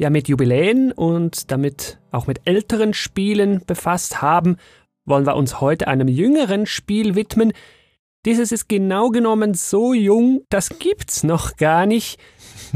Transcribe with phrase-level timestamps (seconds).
[0.00, 4.56] ja mit Jubiläen und damit auch mit älteren Spielen befasst haben,
[5.04, 7.52] wollen wir uns heute einem jüngeren Spiel widmen.
[8.24, 12.18] Dieses ist genau genommen so jung, das gibt's noch gar nicht.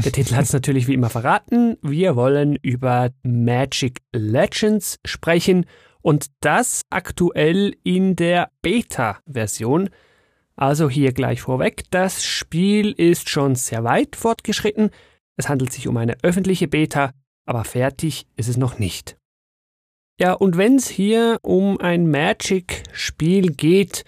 [0.03, 1.77] Der Titel hat es natürlich wie immer verraten.
[1.81, 5.65] Wir wollen über Magic Legends sprechen
[6.01, 9.89] und das aktuell in der Beta-Version.
[10.55, 14.91] Also hier gleich vorweg, das Spiel ist schon sehr weit fortgeschritten.
[15.37, 17.11] Es handelt sich um eine öffentliche Beta,
[17.45, 19.17] aber fertig ist es noch nicht.
[20.19, 24.05] Ja, und wenn es hier um ein Magic-Spiel geht,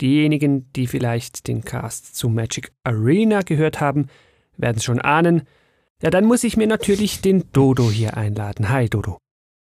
[0.00, 4.06] diejenigen, die vielleicht den Cast zu Magic Arena gehört haben,
[4.56, 5.42] werden es schon ahnen.
[6.00, 8.68] Ja, dann muss ich mir natürlich den Dodo hier einladen.
[8.68, 9.18] Hi, Dodo.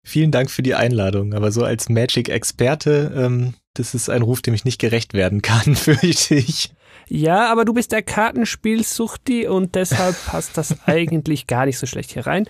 [0.04, 4.54] Vielen Dank für die Einladung, aber so als Magic-Experte, ähm, das ist ein Ruf, dem
[4.54, 6.74] ich nicht gerecht werden kann, fürchte ich.
[7.14, 12.12] Ja, aber du bist der Kartenspielsuchti und deshalb passt das eigentlich gar nicht so schlecht
[12.12, 12.48] hier rein.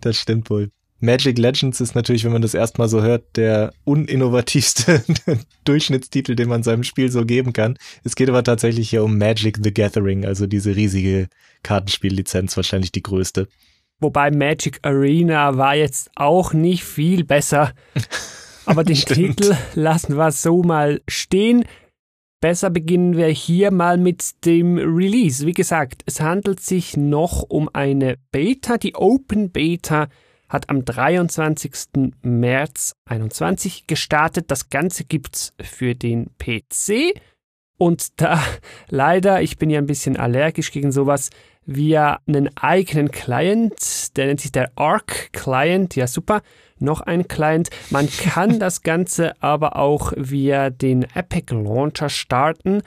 [0.00, 0.70] Das stimmt wohl.
[1.00, 5.02] Magic Legends ist natürlich, wenn man das erstmal so hört, der uninnovativste
[5.64, 7.76] Durchschnittstitel, den man seinem Spiel so geben kann.
[8.04, 11.26] Es geht aber tatsächlich hier um Magic the Gathering, also diese riesige
[11.64, 13.48] Kartenspiellizenz, wahrscheinlich die größte.
[13.98, 17.72] Wobei Magic Arena war jetzt auch nicht viel besser.
[18.64, 21.64] Aber den Titel lassen wir so mal stehen.
[22.42, 25.46] Besser beginnen wir hier mal mit dem Release.
[25.46, 28.78] Wie gesagt, es handelt sich noch um eine Beta.
[28.78, 30.08] Die Open Beta
[30.48, 31.72] hat am 23.
[32.22, 34.50] März 21 gestartet.
[34.50, 37.14] Das Ganze gibt's für den PC.
[37.78, 38.42] Und da
[38.88, 41.30] leider, ich bin ja ein bisschen allergisch gegen sowas,
[41.64, 46.42] wir einen eigenen Client, der nennt sich der Arc Client, ja super,
[46.82, 47.70] noch ein Client.
[47.90, 52.82] Man kann das Ganze aber auch via den Epic Launcher starten.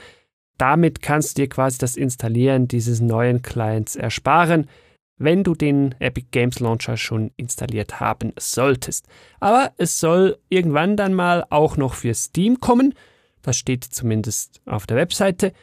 [0.58, 4.70] Damit kannst du dir quasi das Installieren dieses neuen Clients ersparen,
[5.18, 9.08] wenn du den Epic Games Launcher schon installiert haben solltest.
[9.40, 12.94] Aber es soll irgendwann dann mal auch noch für Steam kommen.
[13.42, 15.54] Das steht zumindest auf der Webseite.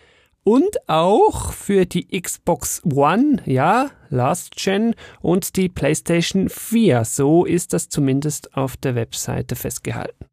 [0.45, 7.05] Und auch für die Xbox One, ja, Last Gen und die PlayStation 4.
[7.05, 10.27] So ist das zumindest auf der Webseite festgehalten.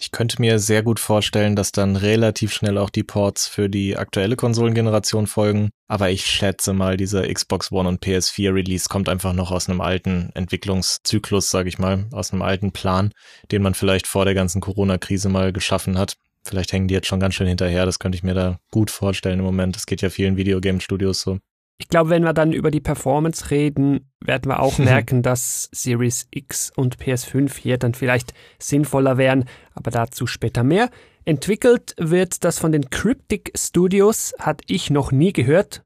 [0.00, 3.96] Ich könnte mir sehr gut vorstellen, dass dann relativ schnell auch die Ports für die
[3.96, 5.70] aktuelle Konsolengeneration folgen.
[5.88, 9.80] Aber ich schätze mal, dieser Xbox One und PS4 Release kommt einfach noch aus einem
[9.80, 13.12] alten Entwicklungszyklus, sage ich mal, aus einem alten Plan,
[13.52, 16.16] den man vielleicht vor der ganzen Corona-Krise mal geschaffen hat.
[16.46, 19.38] Vielleicht hängen die jetzt schon ganz schön hinterher, das könnte ich mir da gut vorstellen
[19.38, 19.76] im Moment.
[19.76, 21.38] Das geht ja vielen Videogame-Studios so.
[21.78, 26.28] Ich glaube, wenn wir dann über die Performance reden, werden wir auch merken, dass Series
[26.30, 30.90] X und PS5 hier dann vielleicht sinnvoller wären, aber dazu später mehr.
[31.24, 35.82] Entwickelt wird das von den Cryptic Studios, hat ich noch nie gehört.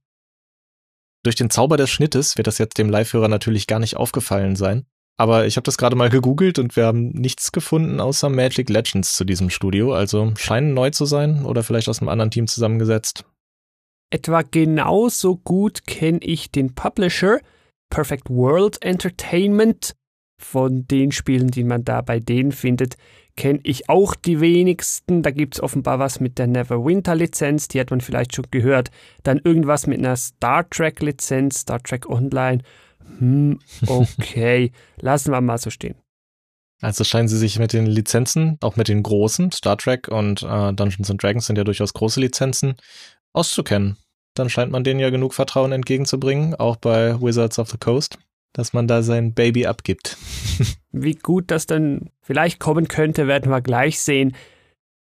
[1.22, 4.86] Durch den Zauber des Schnittes wird das jetzt dem Live-Hörer natürlich gar nicht aufgefallen sein.
[5.20, 9.16] Aber ich habe das gerade mal gegoogelt und wir haben nichts gefunden außer Magic Legends
[9.16, 9.92] zu diesem Studio.
[9.92, 13.24] Also scheinen neu zu sein oder vielleicht aus einem anderen Team zusammengesetzt.
[14.10, 17.40] Etwa genauso gut kenne ich den Publisher
[17.90, 19.94] Perfect World Entertainment.
[20.40, 22.94] Von den Spielen, die man da bei denen findet,
[23.36, 25.24] kenne ich auch die wenigsten.
[25.24, 28.92] Da gibt es offenbar was mit der Neverwinter Lizenz, die hat man vielleicht schon gehört.
[29.24, 32.62] Dann irgendwas mit einer Star Trek Lizenz, Star Trek Online
[33.18, 35.96] hm, okay, lassen wir mal so stehen.
[36.80, 40.72] Also scheinen sie sich mit den Lizenzen, auch mit den großen, Star Trek und äh,
[40.72, 42.76] Dungeons and Dragons sind ja durchaus große Lizenzen,
[43.32, 43.96] auszukennen.
[44.34, 48.18] Dann scheint man denen ja genug Vertrauen entgegenzubringen, auch bei Wizards of the Coast,
[48.52, 50.16] dass man da sein Baby abgibt.
[50.92, 54.36] Wie gut das dann vielleicht kommen könnte, werden wir gleich sehen.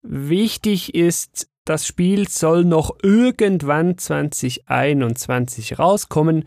[0.03, 6.45] Wichtig ist, das Spiel soll noch irgendwann 2021 rauskommen.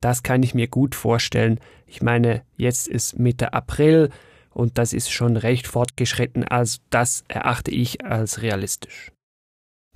[0.00, 1.58] Das kann ich mir gut vorstellen.
[1.86, 4.10] Ich meine, jetzt ist Mitte April
[4.50, 9.12] und das ist schon recht fortgeschritten, also das erachte ich als realistisch.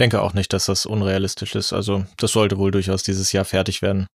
[0.00, 1.72] Denke auch nicht, dass das unrealistisch ist.
[1.72, 4.06] Also das sollte wohl durchaus dieses Jahr fertig werden.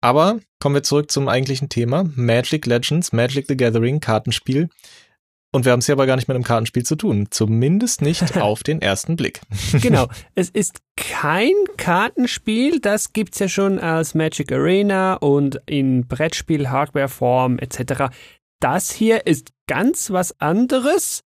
[0.00, 2.04] Aber kommen wir zurück zum eigentlichen Thema.
[2.14, 4.68] Magic Legends, Magic the Gathering, Kartenspiel.
[5.52, 7.26] Und wir haben es hier aber gar nicht mit einem Kartenspiel zu tun.
[7.30, 9.40] Zumindest nicht auf den ersten Blick.
[9.82, 10.06] genau.
[10.34, 12.80] Es ist kein Kartenspiel.
[12.80, 18.14] Das gibt's ja schon als Magic Arena und in Brettspiel, Hardwareform etc.
[18.60, 21.22] das hier ist ganz was anderes.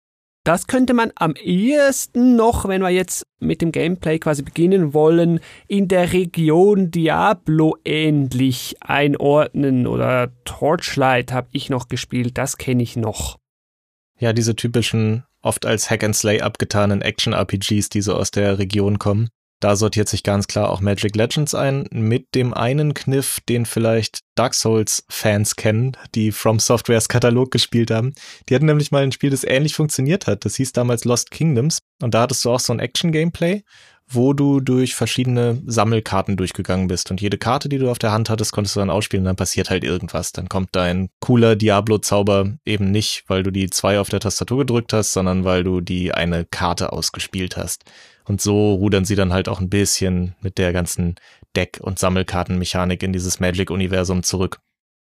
[0.45, 5.39] Das könnte man am ehesten noch, wenn wir jetzt mit dem Gameplay quasi beginnen wollen,
[5.69, 12.97] in der Region Diablo ähnlich einordnen oder Torchlight habe ich noch gespielt, das kenne ich
[12.97, 13.37] noch.
[14.19, 18.99] Ja, diese typischen, oft als Hack and Slay abgetanen Action-RPGs, die so aus der Region
[18.99, 19.29] kommen.
[19.63, 24.19] Da sortiert sich ganz klar auch Magic Legends ein, mit dem einen Kniff, den vielleicht
[24.35, 28.13] Dark Souls-Fans kennen, die From Softwares Katalog gespielt haben.
[28.49, 30.43] Die hatten nämlich mal ein Spiel, das ähnlich funktioniert hat.
[30.43, 31.79] Das hieß damals Lost Kingdoms.
[32.01, 33.63] Und da hattest du auch so ein Action-Gameplay,
[34.09, 37.09] wo du durch verschiedene Sammelkarten durchgegangen bist.
[37.09, 39.25] Und jede Karte, die du auf der Hand hattest, konntest du dann ausspielen.
[39.25, 40.31] Dann passiert halt irgendwas.
[40.31, 44.93] Dann kommt dein cooler Diablo-Zauber eben nicht, weil du die zwei auf der Tastatur gedrückt
[44.93, 47.83] hast, sondern weil du die eine Karte ausgespielt hast.
[48.25, 51.15] Und so rudern sie dann halt auch ein bisschen mit der ganzen
[51.55, 54.59] Deck- und Sammelkartenmechanik in dieses Magic-Universum zurück.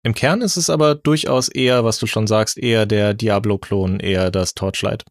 [0.03, 4.29] Im Kern ist es aber durchaus eher, was du schon sagst, eher der Diablo-Klon, eher
[4.29, 5.03] das Torchlight.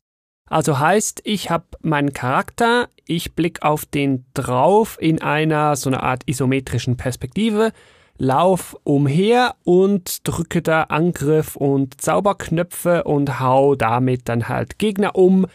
[0.47, 6.03] Also heißt, ich habe meinen Charakter, ich blick auf den drauf in einer so einer
[6.03, 7.73] Art isometrischen Perspektive,
[8.19, 15.47] lauf umher und drücke da Angriff und Zauberknöpfe und hau damit dann halt Gegner um,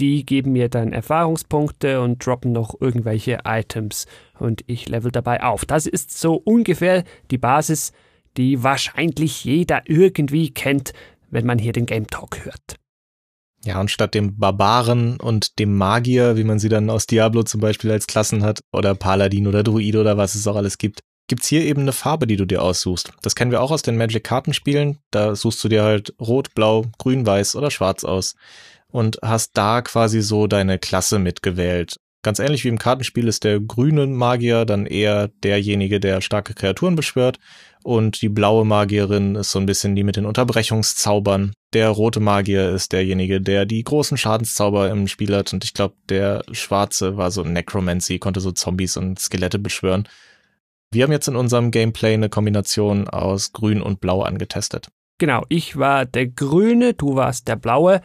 [0.00, 4.06] die geben mir dann Erfahrungspunkte und droppen noch irgendwelche Items
[4.38, 5.64] und ich level dabei auf.
[5.64, 7.92] Das ist so ungefähr die Basis,
[8.36, 10.92] die wahrscheinlich jeder irgendwie kennt,
[11.30, 12.76] wenn man hier den Game Talk hört.
[13.64, 17.60] Ja, und statt dem Barbaren und dem Magier, wie man sie dann aus Diablo zum
[17.60, 21.48] Beispiel als Klassen hat, oder Paladin oder Druid oder was es auch alles gibt, gibt's
[21.48, 23.12] hier eben eine Farbe, die du dir aussuchst.
[23.22, 24.98] Das kennen wir auch aus den Magic-Kartenspielen.
[25.10, 28.34] Da suchst du dir halt rot, blau, grün, weiß oder schwarz aus
[28.88, 31.96] und hast da quasi so deine Klasse mitgewählt.
[32.22, 36.96] Ganz ähnlich wie im Kartenspiel ist der grüne Magier dann eher derjenige, der starke Kreaturen
[36.96, 37.38] beschwört
[37.84, 41.52] und die blaue Magierin ist so ein bisschen die mit den Unterbrechungszaubern.
[41.74, 45.94] Der rote Magier ist derjenige, der die großen Schadenszauber im Spiel hat und ich glaube,
[46.08, 50.08] der schwarze war so Necromancy, konnte so Zombies und Skelette beschwören.
[50.90, 54.88] Wir haben jetzt in unserem Gameplay eine Kombination aus grün und blau angetestet.
[55.18, 58.00] Genau, ich war der grüne, du warst der blaue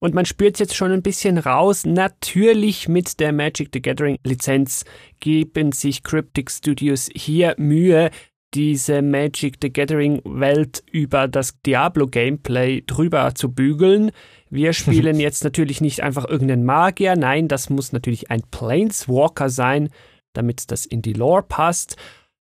[0.00, 1.86] und man spürt jetzt schon ein bisschen raus.
[1.86, 4.84] Natürlich mit der Magic the Gathering Lizenz
[5.20, 8.10] geben sich Cryptic Studios hier Mühe,
[8.54, 14.10] diese Magic the Gathering Welt über das Diablo Gameplay drüber zu bügeln.
[14.50, 19.88] Wir spielen jetzt natürlich nicht einfach irgendeinen Magier, nein, das muss natürlich ein Planeswalker sein,
[20.34, 21.96] damit das in die Lore passt.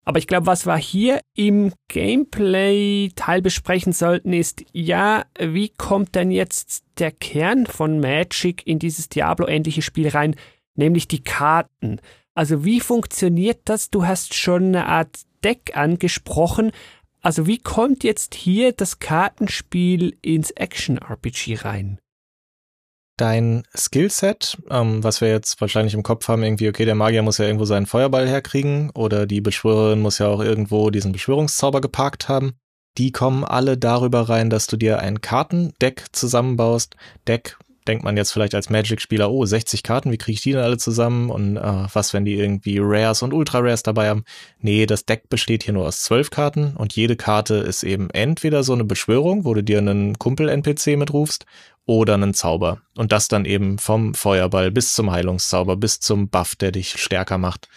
[0.04, 6.30] Aber ich glaube, was wir hier im Gameplay-Teil besprechen sollten, ist, ja, wie kommt denn
[6.30, 10.36] jetzt der Kern von Magic in dieses Diablo-ähnliche Spiel rein,
[10.74, 12.00] nämlich die Karten?
[12.34, 13.90] Also wie funktioniert das?
[13.90, 16.72] Du hast schon eine Art Deck angesprochen.
[17.20, 21.98] Also wie kommt jetzt hier das Kartenspiel ins Action-RPG rein?
[23.16, 27.38] dein Skillset, ähm, was wir jetzt wahrscheinlich im Kopf haben, irgendwie, okay, der Magier muss
[27.38, 32.28] ja irgendwo seinen Feuerball herkriegen oder die Beschwörerin muss ja auch irgendwo diesen Beschwörungszauber geparkt
[32.28, 32.54] haben.
[32.98, 36.96] Die kommen alle darüber rein, dass du dir ein Kartendeck zusammenbaust.
[37.26, 40.62] Deck denkt man jetzt vielleicht als Magic-Spieler, oh, 60 Karten, wie kriege ich die denn
[40.62, 41.30] alle zusammen?
[41.30, 44.24] Und äh, was, wenn die irgendwie Rares und Ultra-Rares dabei haben?
[44.58, 48.62] Nee, das Deck besteht hier nur aus zwölf Karten und jede Karte ist eben entweder
[48.62, 51.46] so eine Beschwörung, wo du dir einen Kumpel-NPC mitrufst,
[51.86, 52.80] oder einen Zauber.
[52.96, 57.38] Und das dann eben vom Feuerball bis zum Heilungszauber, bis zum Buff, der dich stärker
[57.38, 57.68] macht.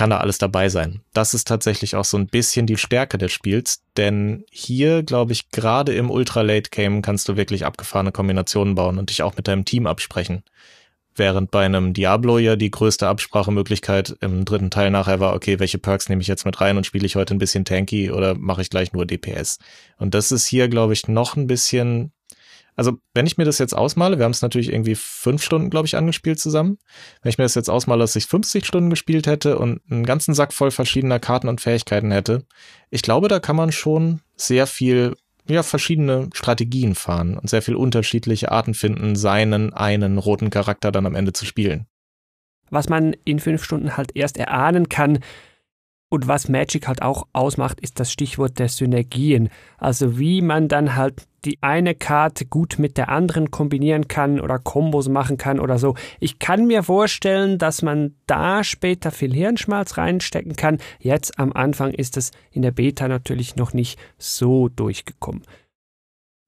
[0.00, 1.02] Kann da alles dabei sein.
[1.12, 5.50] Das ist tatsächlich auch so ein bisschen die Stärke des Spiels, denn hier, glaube ich,
[5.50, 9.46] gerade im Ultra Late Game kannst du wirklich abgefahrene Kombinationen bauen und dich auch mit
[9.46, 10.42] deinem Team absprechen.
[11.14, 15.76] Während bei einem Diablo ja die größte Absprachemöglichkeit im dritten Teil nachher war, okay, welche
[15.76, 18.62] Perks nehme ich jetzt mit rein und spiele ich heute ein bisschen tanky oder mache
[18.62, 19.58] ich gleich nur DPS?
[19.98, 22.10] Und das ist hier, glaube ich, noch ein bisschen
[22.76, 25.86] also wenn ich mir das jetzt ausmale, wir haben es natürlich irgendwie fünf Stunden, glaube
[25.86, 26.78] ich, angespielt zusammen.
[27.22, 30.34] Wenn ich mir das jetzt ausmale, dass ich 50 Stunden gespielt hätte und einen ganzen
[30.34, 32.46] Sack voll verschiedener Karten und Fähigkeiten hätte,
[32.90, 37.74] ich glaube, da kann man schon sehr viel, ja, verschiedene Strategien fahren und sehr viel
[37.74, 41.86] unterschiedliche Arten finden, seinen einen roten Charakter dann am Ende zu spielen.
[42.70, 45.18] Was man in fünf Stunden halt erst erahnen kann,
[46.10, 49.48] und was Magic halt auch ausmacht, ist das Stichwort der Synergien.
[49.78, 54.58] Also wie man dann halt die eine Karte gut mit der anderen kombinieren kann oder
[54.58, 55.94] Kombos machen kann oder so.
[56.18, 60.78] Ich kann mir vorstellen, dass man da später viel Hirnschmalz reinstecken kann.
[60.98, 65.42] Jetzt am Anfang ist es in der Beta natürlich noch nicht so durchgekommen.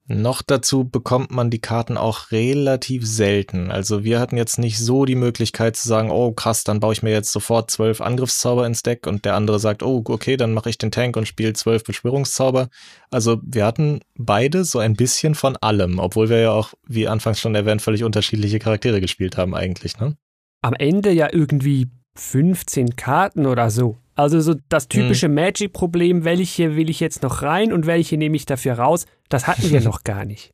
[0.09, 3.71] Noch dazu bekommt man die Karten auch relativ selten.
[3.71, 7.05] Also wir hatten jetzt nicht so die Möglichkeit zu sagen, oh krass, dann baue ich
[7.05, 10.71] mir jetzt sofort zwölf Angriffszauber ins Deck und der andere sagt, oh okay, dann mache
[10.71, 12.69] ich den Tank und spiele zwölf Beschwörungszauber.
[13.11, 17.39] Also wir hatten beide so ein bisschen von allem, obwohl wir ja auch, wie anfangs
[17.39, 20.17] schon erwähnt, völlig unterschiedliche Charaktere gespielt haben eigentlich, ne?
[20.63, 23.99] Am Ende ja irgendwie 15 Karten oder so.
[24.15, 25.35] Also so das typische hm.
[25.35, 29.71] Magic-Problem, welche will ich jetzt noch rein und welche nehme ich dafür raus, das hatten
[29.71, 30.53] wir noch gar nicht.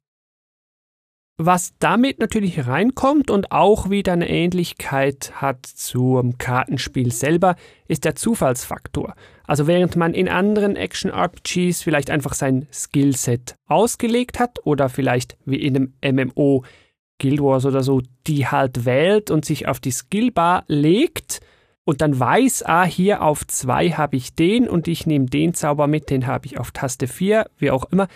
[1.40, 7.54] Was damit natürlich reinkommt und auch wieder eine Ähnlichkeit hat zum Kartenspiel selber,
[7.86, 9.14] ist der Zufallsfaktor.
[9.46, 15.62] Also während man in anderen Action-RPGs vielleicht einfach sein Skillset ausgelegt hat oder vielleicht wie
[15.62, 16.64] in einem MMO
[17.20, 21.40] Guild Wars oder so, die halt wählt und sich auf die Skillbar legt,
[21.88, 25.86] und dann weiß, ah, hier auf 2 habe ich den und ich nehme den Zauber
[25.86, 28.08] mit, den habe ich auf Taste 4, wie auch immer,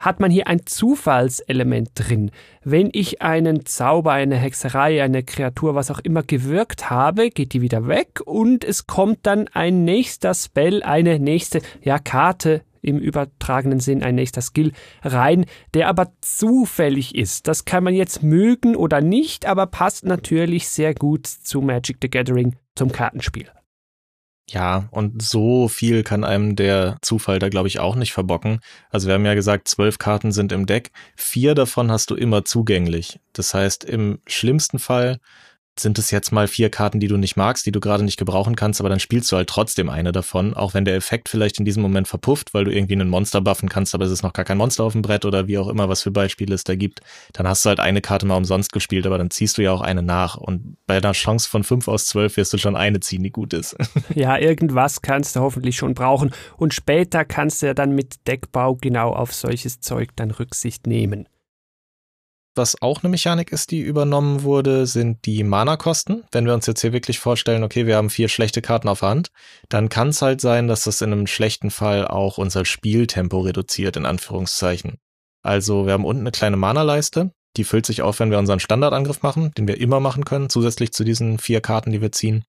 [0.00, 2.32] hat man hier ein Zufallselement drin.
[2.64, 7.60] Wenn ich einen Zauber, eine Hexerei, eine Kreatur, was auch immer gewirkt habe, geht die
[7.60, 13.80] wieder weg und es kommt dann ein nächster Spell, eine nächste, ja, Karte im übertragenen
[13.80, 14.72] Sinn ein nächster Skill
[15.02, 17.48] rein, der aber zufällig ist.
[17.48, 22.10] Das kann man jetzt mögen oder nicht, aber passt natürlich sehr gut zu Magic the
[22.10, 23.50] Gathering zum Kartenspiel.
[24.52, 28.58] Ja, und so viel kann einem der Zufall da, glaube ich, auch nicht verbocken.
[28.90, 32.44] Also wir haben ja gesagt, zwölf Karten sind im Deck, vier davon hast du immer
[32.44, 33.20] zugänglich.
[33.32, 35.20] Das heißt, im schlimmsten Fall
[35.82, 38.56] sind es jetzt mal vier Karten, die du nicht magst, die du gerade nicht gebrauchen
[38.56, 41.64] kannst, aber dann spielst du halt trotzdem eine davon, auch wenn der Effekt vielleicht in
[41.64, 44.44] diesem Moment verpufft, weil du irgendwie einen Monster buffen kannst, aber es ist noch gar
[44.44, 47.00] kein Monster auf dem Brett oder wie auch immer, was für Beispiele es da gibt.
[47.32, 49.80] Dann hast du halt eine Karte mal umsonst gespielt, aber dann ziehst du ja auch
[49.80, 53.22] eine nach und bei einer Chance von fünf aus zwölf wirst du schon eine ziehen,
[53.22, 53.76] die gut ist.
[54.14, 58.74] Ja, irgendwas kannst du hoffentlich schon brauchen und später kannst du ja dann mit Deckbau
[58.74, 61.26] genau auf solches Zeug dann Rücksicht nehmen.
[62.56, 66.24] Was auch eine Mechanik ist, die übernommen wurde, sind die Mana-Kosten.
[66.32, 69.30] Wenn wir uns jetzt hier wirklich vorstellen, okay, wir haben vier schlechte Karten auf Hand,
[69.68, 73.96] dann kann es halt sein, dass das in einem schlechten Fall auch unser Spieltempo reduziert,
[73.96, 74.98] in Anführungszeichen.
[75.42, 79.22] Also wir haben unten eine kleine Mana-Leiste, die füllt sich auf, wenn wir unseren Standardangriff
[79.22, 82.44] machen, den wir immer machen können, zusätzlich zu diesen vier Karten, die wir ziehen.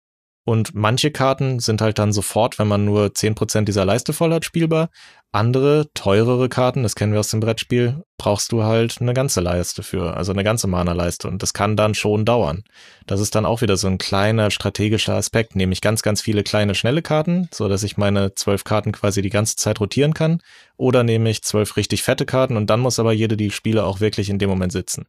[0.48, 4.32] Und manche Karten sind halt dann sofort, wenn man nur zehn Prozent dieser Leiste voll
[4.32, 4.88] hat, spielbar.
[5.30, 9.82] Andere, teurere Karten, das kennen wir aus dem Brettspiel, brauchst du halt eine ganze Leiste
[9.82, 11.28] für, also eine ganze Mana-Leiste.
[11.28, 12.64] Und das kann dann schon dauern.
[13.06, 16.74] Das ist dann auch wieder so ein kleiner strategischer Aspekt, nämlich ganz, ganz viele kleine,
[16.74, 20.40] schnelle Karten, so dass ich meine zwölf Karten quasi die ganze Zeit rotieren kann.
[20.78, 24.00] Oder nehme ich zwölf richtig fette Karten und dann muss aber jede die Spiele auch
[24.00, 25.04] wirklich in dem Moment sitzen.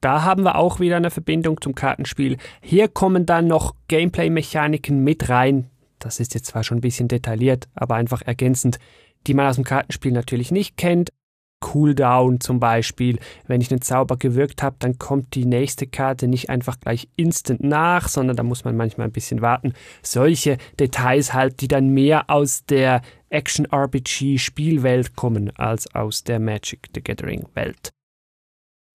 [0.00, 2.36] Da haben wir auch wieder eine Verbindung zum Kartenspiel.
[2.60, 5.70] Hier kommen dann noch Gameplay-Mechaniken mit rein.
[5.98, 8.78] Das ist jetzt zwar schon ein bisschen detailliert, aber einfach ergänzend,
[9.26, 11.10] die man aus dem Kartenspiel natürlich nicht kennt.
[11.60, 13.18] Cooldown zum Beispiel.
[13.46, 17.64] Wenn ich einen Zauber gewirkt habe, dann kommt die nächste Karte nicht einfach gleich instant
[17.64, 19.72] nach, sondern da muss man manchmal ein bisschen warten.
[20.02, 23.00] Solche Details halt, die dann mehr aus der
[23.30, 27.95] Action-RPG-Spielwelt kommen als aus der Magic the Gathering-Welt.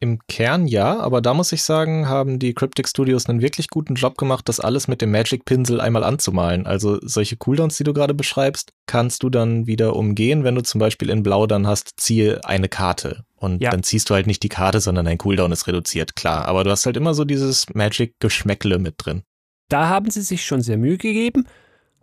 [0.03, 3.93] Im Kern ja, aber da muss ich sagen, haben die Cryptic Studios einen wirklich guten
[3.93, 6.65] Job gemacht, das alles mit dem Magic Pinsel einmal anzumalen.
[6.65, 10.79] Also solche Cooldowns, die du gerade beschreibst, kannst du dann wieder umgehen, wenn du zum
[10.79, 13.25] Beispiel in Blau dann hast, ziehe eine Karte.
[13.35, 13.69] Und ja.
[13.69, 16.45] dann ziehst du halt nicht die Karte, sondern dein Cooldown ist reduziert, klar.
[16.45, 19.21] Aber du hast halt immer so dieses Magic-Geschmäckle mit drin.
[19.69, 21.45] Da haben sie sich schon sehr Mühe gegeben.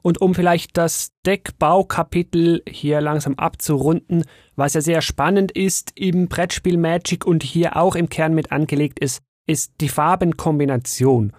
[0.02, 4.24] Und um vielleicht das Deckbaukapitel hier langsam abzurunden,
[4.56, 8.98] was ja sehr spannend ist im Brettspiel Magic und hier auch im Kern mit angelegt
[8.98, 11.32] ist, ist die Farbenkombination.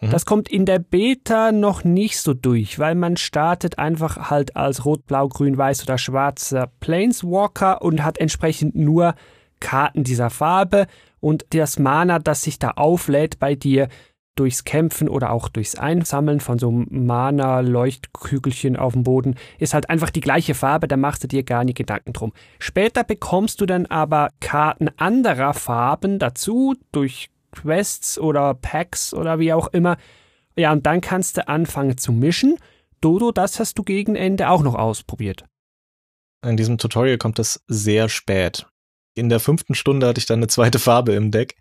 [0.00, 0.10] Mhm.
[0.10, 4.84] Das kommt in der Beta noch nicht so durch, weil man startet einfach halt als
[4.84, 9.14] Rot, Blau, Grün, Weiß oder schwarzer Planeswalker und hat entsprechend nur
[9.60, 10.86] Karten dieser Farbe
[11.20, 13.88] und das Mana, das sich da auflädt bei dir,
[14.36, 20.10] durchs Kämpfen oder auch durchs Einsammeln von so Mana-Leuchtkügelchen auf dem Boden ist halt einfach
[20.10, 22.32] die gleiche Farbe, da machst du dir gar nicht Gedanken drum.
[22.58, 29.52] Später bekommst du dann aber Karten anderer Farben dazu, durch Quests oder Packs oder wie
[29.52, 29.96] auch immer.
[30.56, 32.58] Ja, und dann kannst du anfangen zu mischen.
[33.00, 35.44] Dodo, das hast du gegen Ende auch noch ausprobiert.
[36.44, 38.66] In diesem Tutorial kommt das sehr spät.
[39.14, 41.56] In der fünften Stunde hatte ich dann eine zweite Farbe im Deck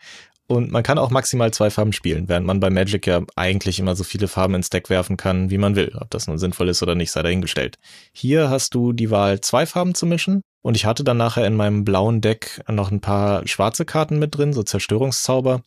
[0.48, 3.96] und man kann auch maximal zwei Farben spielen, während man bei Magic ja eigentlich immer
[3.96, 5.96] so viele Farben ins Deck werfen kann, wie man will.
[6.00, 7.78] Ob das nun sinnvoll ist oder nicht, sei dahingestellt.
[8.14, 10.42] Hier hast du die Wahl, zwei Farben zu mischen.
[10.62, 14.36] Und ich hatte dann nachher in meinem blauen Deck noch ein paar schwarze Karten mit
[14.36, 15.62] drin, so Zerstörungszauber.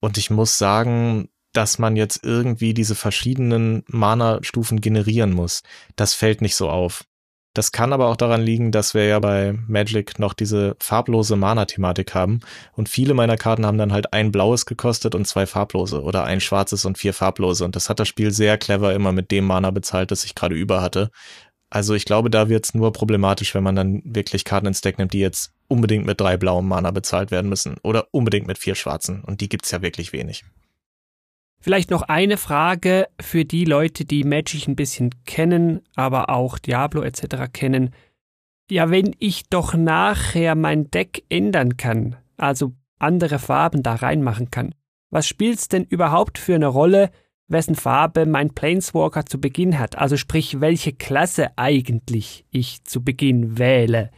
[0.00, 5.62] Und ich muss sagen, dass man jetzt irgendwie diese verschiedenen Mana-Stufen generieren muss.
[5.96, 7.04] Das fällt nicht so auf.
[7.52, 12.14] Das kann aber auch daran liegen, dass wir ja bei Magic noch diese farblose Mana-Thematik
[12.14, 12.40] haben.
[12.74, 16.40] Und viele meiner Karten haben dann halt ein blaues gekostet und zwei farblose oder ein
[16.40, 17.64] schwarzes und vier farblose.
[17.64, 20.54] Und das hat das Spiel sehr clever immer mit dem Mana bezahlt, das ich gerade
[20.54, 21.10] über hatte.
[21.70, 25.12] Also ich glaube, da wird's nur problematisch, wenn man dann wirklich Karten ins Deck nimmt,
[25.12, 29.22] die jetzt unbedingt mit drei blauem Mana bezahlt werden müssen oder unbedingt mit vier schwarzen.
[29.24, 30.44] Und die gibt's ja wirklich wenig.
[31.62, 37.02] Vielleicht noch eine Frage für die Leute, die Magic ein bisschen kennen, aber auch Diablo
[37.02, 37.52] etc.
[37.52, 37.90] kennen.
[38.70, 44.74] Ja, wenn ich doch nachher mein Deck ändern kann, also andere Farben da reinmachen kann,
[45.10, 47.10] was spielt's denn überhaupt für eine Rolle,
[47.48, 49.98] wessen Farbe mein Planeswalker zu Beginn hat?
[49.98, 54.10] Also sprich, welche Klasse eigentlich ich zu Beginn wähle.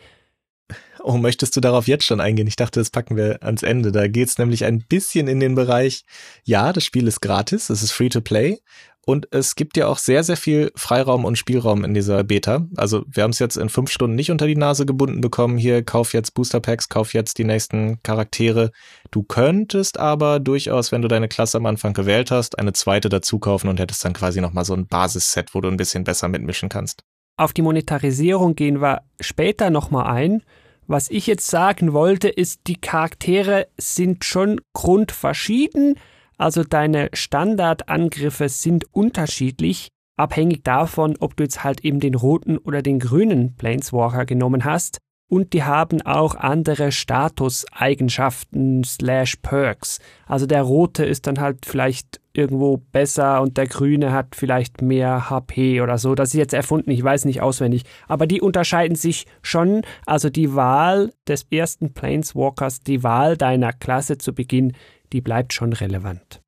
[1.04, 2.46] Oh, möchtest du darauf jetzt schon eingehen?
[2.46, 3.90] Ich dachte, das packen wir ans Ende.
[3.90, 6.04] Da geht's nämlich ein bisschen in den Bereich,
[6.44, 8.60] ja, das Spiel ist gratis, es ist free to play
[9.04, 12.66] und es gibt ja auch sehr, sehr viel Freiraum und Spielraum in dieser Beta.
[12.76, 15.58] Also wir haben es jetzt in fünf Stunden nicht unter die Nase gebunden bekommen.
[15.58, 18.70] Hier, kauf jetzt Booster Packs, kauf jetzt die nächsten Charaktere.
[19.10, 23.40] Du könntest aber durchaus, wenn du deine Klasse am Anfang gewählt hast, eine zweite dazu
[23.40, 26.68] kaufen und hättest dann quasi nochmal so ein Basisset, wo du ein bisschen besser mitmischen
[26.68, 27.02] kannst.
[27.36, 30.42] Auf die Monetarisierung gehen wir später nochmal ein.
[30.86, 35.94] Was ich jetzt sagen wollte, ist, die Charaktere sind schon grundverschieden,
[36.36, 42.82] also deine Standardangriffe sind unterschiedlich, abhängig davon, ob du jetzt halt eben den roten oder
[42.82, 44.98] den grünen Planeswalker genommen hast
[45.32, 49.98] und die haben auch andere Statuseigenschaften slash Perks.
[50.26, 55.30] Also der rote ist dann halt vielleicht irgendwo besser und der grüne hat vielleicht mehr
[55.30, 56.14] HP oder so.
[56.14, 57.84] Das ist jetzt erfunden, ich weiß nicht auswendig.
[58.08, 59.82] Aber die unterscheiden sich schon.
[60.06, 64.72] Also die Wahl des ersten Planeswalkers, die Wahl deiner Klasse zu Beginn,
[65.12, 66.42] die bleibt schon relevant.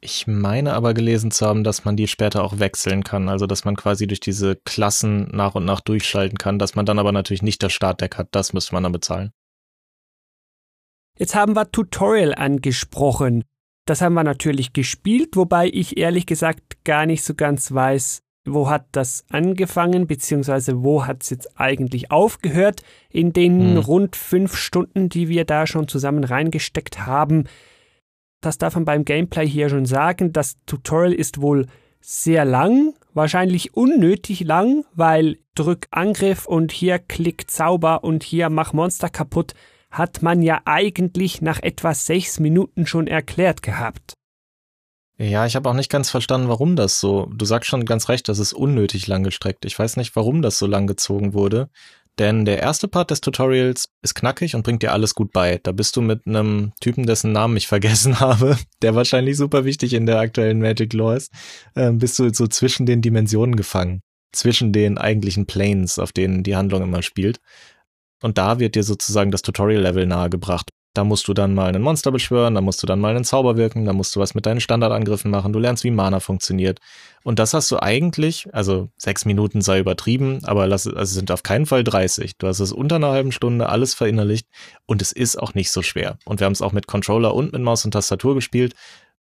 [0.00, 3.28] Ich meine aber gelesen zu haben, dass man die später auch wechseln kann.
[3.28, 7.00] Also, dass man quasi durch diese Klassen nach und nach durchschalten kann, dass man dann
[7.00, 8.28] aber natürlich nicht das Startdeck hat.
[8.30, 9.32] Das müsste man dann bezahlen.
[11.18, 13.42] Jetzt haben wir Tutorial angesprochen.
[13.88, 18.68] Das haben wir natürlich gespielt, wobei ich ehrlich gesagt gar nicht so ganz weiß, wo
[18.68, 23.78] hat das angefangen, beziehungsweise wo hat es jetzt eigentlich aufgehört in den hm.
[23.78, 27.44] rund fünf Stunden, die wir da schon zusammen reingesteckt haben
[28.40, 31.66] das darf man beim Gameplay hier schon sagen, das Tutorial ist wohl
[32.00, 38.72] sehr lang, wahrscheinlich unnötig lang, weil drück Angriff und hier klick Zauber und hier mach
[38.72, 39.54] Monster kaputt,
[39.90, 44.14] hat man ja eigentlich nach etwa sechs Minuten schon erklärt gehabt.
[45.20, 47.26] Ja, ich habe auch nicht ganz verstanden, warum das so.
[47.34, 49.64] Du sagst schon ganz recht, das ist unnötig lang gestreckt.
[49.64, 51.70] Ich weiß nicht, warum das so lang gezogen wurde.
[52.18, 55.60] Denn der erste Part des Tutorials ist knackig und bringt dir alles gut bei.
[55.62, 59.92] Da bist du mit einem Typen, dessen Namen ich vergessen habe, der wahrscheinlich super wichtig
[59.92, 61.32] in der aktuellen Magic Lore ist,
[61.74, 64.00] äh, bist du so zwischen den Dimensionen gefangen.
[64.32, 67.40] Zwischen den eigentlichen Planes, auf denen die Handlung immer spielt.
[68.22, 70.70] Und da wird dir sozusagen das Tutorial-Level nahegebracht.
[70.94, 73.56] Da musst du dann mal einen Monster beschwören, da musst du dann mal einen Zauber
[73.56, 76.80] wirken, da musst du was mit deinen Standardangriffen machen, du lernst, wie Mana funktioniert.
[77.22, 81.44] Und das hast du eigentlich, also sechs Minuten sei übertrieben, aber lass, also sind auf
[81.44, 82.38] keinen Fall 30.
[82.38, 84.48] Du hast es unter einer halben Stunde alles verinnerlicht
[84.86, 86.18] und es ist auch nicht so schwer.
[86.24, 88.74] Und wir haben es auch mit Controller und mit Maus und Tastatur gespielt.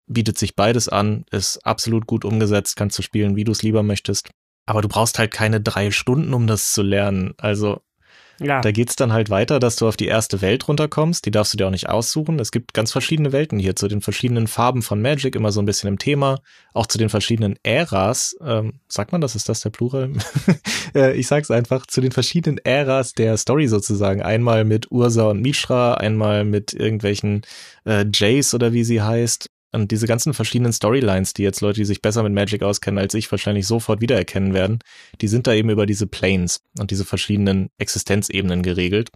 [0.07, 3.83] Bietet sich beides an, ist absolut gut umgesetzt, kannst du spielen, wie du es lieber
[3.83, 4.31] möchtest.
[4.66, 7.35] Aber du brauchst halt keine drei Stunden, um das zu lernen.
[7.38, 7.81] Also
[8.38, 8.61] ja.
[8.61, 11.25] Da geht's dann halt weiter, dass du auf die erste Welt runterkommst.
[11.25, 12.38] Die darfst du dir auch nicht aussuchen.
[12.38, 15.66] Es gibt ganz verschiedene Welten hier zu den verschiedenen Farben von Magic, immer so ein
[15.66, 16.40] bisschen im Thema.
[16.75, 18.37] Auch zu den verschiedenen Äras.
[18.44, 19.35] Ähm, sagt man das?
[19.35, 20.11] Ist das der Plural?
[20.94, 21.85] Äh, ich sag's einfach.
[21.87, 24.22] Zu den verschiedenen Äras der Story sozusagen.
[24.22, 27.42] Einmal mit Ursa und Mishra, einmal mit irgendwelchen
[27.85, 29.51] äh, Jace oder wie sie heißt.
[29.77, 33.12] Und diese ganzen verschiedenen Storylines, die jetzt Leute, die sich besser mit Magic auskennen als
[33.12, 34.79] ich, wahrscheinlich sofort wiedererkennen werden,
[35.21, 39.11] die sind da eben über diese Planes und diese verschiedenen Existenzebenen geregelt.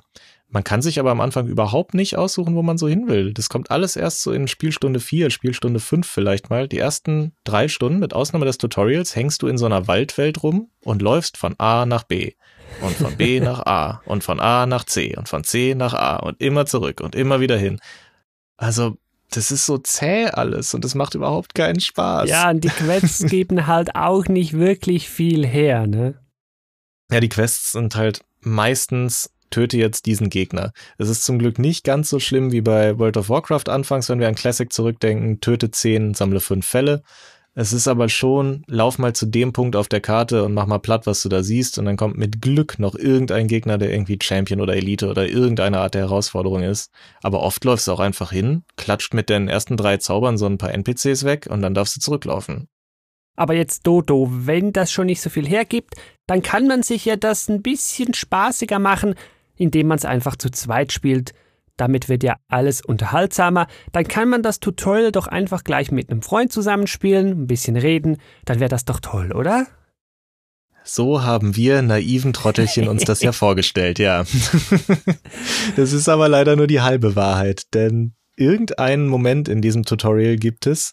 [0.49, 3.33] Man kann sich aber am Anfang überhaupt nicht aussuchen, wo man so hin will.
[3.33, 6.68] Das kommt alles erst so in Spielstunde 4, Spielstunde 5 vielleicht mal.
[6.68, 10.68] Die ersten drei Stunden, mit Ausnahme des Tutorials, hängst du in so einer Waldwelt rum
[10.85, 12.35] und läufst von A nach B.
[12.83, 14.03] Und von B nach A.
[14.05, 15.16] Und von A nach C.
[15.16, 16.16] Und von C nach A.
[16.16, 17.81] Und immer zurück und immer wieder hin.
[18.59, 18.99] Also
[19.30, 22.28] das ist so zäh alles und es macht überhaupt keinen Spaß.
[22.28, 26.14] Ja, und die Quests geben halt auch nicht wirklich viel her, ne?
[27.10, 30.72] Ja, die Quests sind halt meistens töte jetzt diesen Gegner.
[30.96, 34.20] Es ist zum Glück nicht ganz so schlimm wie bei World of Warcraft anfangs, wenn
[34.20, 37.02] wir an Classic zurückdenken, töte zehn, sammle fünf Fälle.
[37.54, 40.78] Es ist aber schon, lauf mal zu dem Punkt auf der Karte und mach mal
[40.78, 44.18] platt, was du da siehst, und dann kommt mit Glück noch irgendein Gegner, der irgendwie
[44.22, 46.92] Champion oder Elite oder irgendeine Art der Herausforderung ist.
[47.22, 50.58] Aber oft läufst du auch einfach hin, klatscht mit den ersten drei Zaubern so ein
[50.58, 52.68] paar NPCs weg und dann darfst du zurücklaufen.
[53.36, 55.94] Aber jetzt Dodo, wenn das schon nicht so viel hergibt,
[56.28, 59.14] dann kann man sich ja das ein bisschen spaßiger machen,
[59.56, 61.32] indem man es einfach zu zweit spielt.
[61.80, 63.66] Damit wird ja alles unterhaltsamer.
[63.92, 68.18] Dann kann man das Tutorial doch einfach gleich mit einem Freund zusammenspielen, ein bisschen reden.
[68.44, 69.66] Dann wäre das doch toll, oder?
[70.84, 74.24] So haben wir naiven Trottelchen uns das ja vorgestellt, ja.
[75.76, 80.66] das ist aber leider nur die halbe Wahrheit, denn irgendeinen Moment in diesem Tutorial gibt
[80.66, 80.92] es,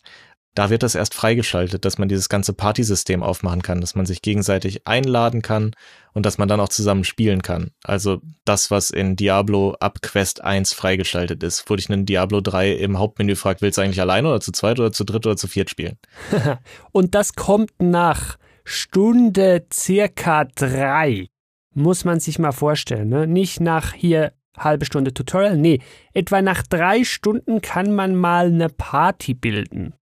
[0.58, 4.24] da wird das erst freigeschaltet, dass man dieses ganze Partysystem aufmachen kann, dass man sich
[4.24, 5.76] gegenseitig einladen kann
[6.14, 7.70] und dass man dann auch zusammen spielen kann.
[7.84, 12.72] Also das, was in Diablo ab Quest 1 freigeschaltet ist, wurde ich in Diablo 3
[12.72, 15.48] im Hauptmenü fragt, willst du eigentlich alleine oder zu zweit oder zu dritt oder zu
[15.48, 16.00] viert spielen?
[16.92, 21.28] und das kommt nach Stunde circa drei.
[21.76, 23.28] Muss man sich mal vorstellen, ne?
[23.28, 25.82] Nicht nach hier halbe Stunde Tutorial, nee,
[26.14, 29.94] etwa nach drei Stunden kann man mal eine Party bilden.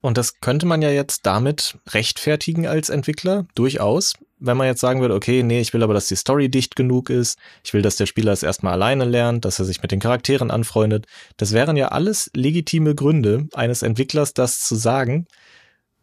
[0.00, 4.14] Und das könnte man ja jetzt damit rechtfertigen als Entwickler, durchaus.
[4.38, 7.10] Wenn man jetzt sagen würde, okay, nee, ich will aber, dass die Story dicht genug
[7.10, 9.98] ist, ich will, dass der Spieler es erstmal alleine lernt, dass er sich mit den
[9.98, 11.06] Charakteren anfreundet.
[11.36, 15.26] Das wären ja alles legitime Gründe eines Entwicklers, das zu sagen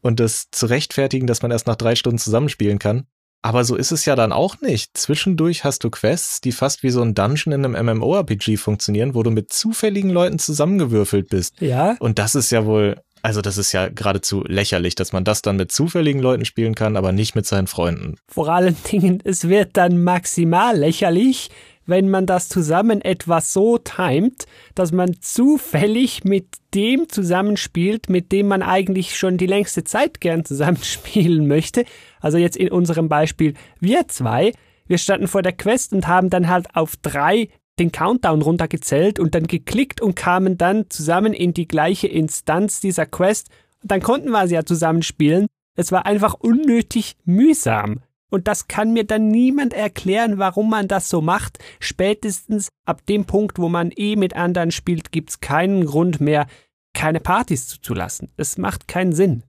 [0.01, 3.07] und das zu rechtfertigen, dass man erst nach drei Stunden zusammenspielen kann.
[3.41, 4.97] Aber so ist es ja dann auch nicht.
[4.97, 9.21] Zwischendurch hast du Quests, die fast wie so ein Dungeon in einem MMORPG funktionieren, wo
[9.21, 11.61] du mit zufälligen Leuten zusammengewürfelt bist.
[11.61, 11.95] Ja.
[11.99, 15.55] Und das ist ja wohl, also das ist ja geradezu lächerlich, dass man das dann
[15.55, 18.17] mit zufälligen Leuten spielen kann, aber nicht mit seinen Freunden.
[18.27, 21.49] Vor allen Dingen, es wird dann maximal lächerlich,
[21.87, 28.47] wenn man das zusammen etwas so timet, dass man zufällig mit dem zusammenspielt, mit dem
[28.47, 31.85] man eigentlich schon die längste Zeit gern zusammenspielen möchte.
[32.21, 34.53] Also jetzt in unserem Beispiel wir zwei.
[34.85, 39.35] Wir standen vor der Quest und haben dann halt auf drei den Countdown runtergezählt und
[39.35, 43.49] dann geklickt und kamen dann zusammen in die gleiche Instanz dieser Quest.
[43.81, 45.47] Und dann konnten wir sie ja zusammenspielen.
[45.77, 48.01] Es war einfach unnötig mühsam.
[48.31, 51.59] Und das kann mir dann niemand erklären, warum man das so macht.
[51.79, 56.47] Spätestens ab dem Punkt, wo man eh mit anderen spielt, gibt's keinen Grund mehr,
[56.93, 58.31] keine Partys zuzulassen.
[58.37, 59.43] Es macht keinen Sinn.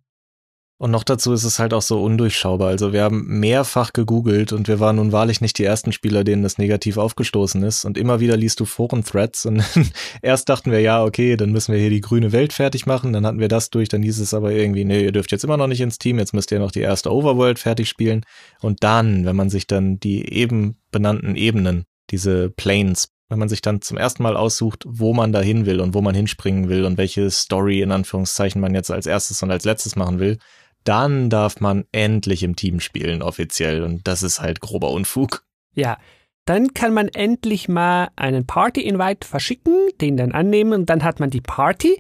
[0.79, 2.69] Und noch dazu ist es halt auch so undurchschaubar.
[2.69, 6.43] Also wir haben mehrfach gegoogelt und wir waren nun wahrlich nicht die ersten Spieler, denen
[6.43, 7.87] das negativ aufgestoßen ist.
[7.87, 9.65] Und immer wieder liest du Foren-Threads und
[10.23, 13.15] erst dachten wir, ja, okay, dann müssen wir hier die grüne Welt fertig machen.
[13.15, 15.57] Dann hatten wir das durch, dann hieß es aber irgendwie, nee, ihr dürft jetzt immer
[15.57, 18.27] noch nicht ins Team, jetzt müsst ihr noch die erste Overworld fertig spielen.
[18.61, 23.61] Und dann, wenn man sich dann die eben benannten Ebenen, diese Planes wenn man sich
[23.61, 26.85] dann zum ersten Mal aussucht, wo man da hin will und wo man hinspringen will
[26.85, 30.39] und welche Story in Anführungszeichen man jetzt als erstes und als letztes machen will,
[30.87, 33.83] dann darf man endlich im Team spielen, offiziell.
[33.83, 35.44] Und das ist halt grober Unfug.
[35.75, 35.99] Ja,
[36.46, 41.31] dann kann man endlich mal einen Party-Invite verschicken, den dann annehmen und dann hat man
[41.31, 41.99] die Party.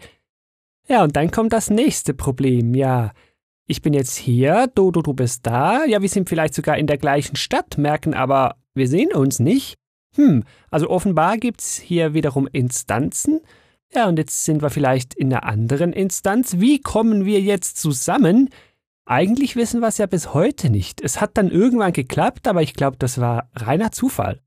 [0.88, 2.74] Ja, und dann kommt das nächste Problem.
[2.74, 3.12] Ja,
[3.66, 5.84] ich bin jetzt hier, Dodo, du bist da.
[5.84, 9.74] Ja, wir sind vielleicht sogar in der gleichen Stadt, merken aber, wir sehen uns nicht.
[10.14, 13.40] Hm, also offenbar gibt's hier wiederum Instanzen.
[13.92, 16.58] Ja, und jetzt sind wir vielleicht in einer anderen Instanz.
[16.58, 18.50] Wie kommen wir jetzt zusammen?
[19.06, 21.00] Eigentlich wissen wir es ja bis heute nicht.
[21.00, 24.40] Es hat dann irgendwann geklappt, aber ich glaube, das war reiner Zufall.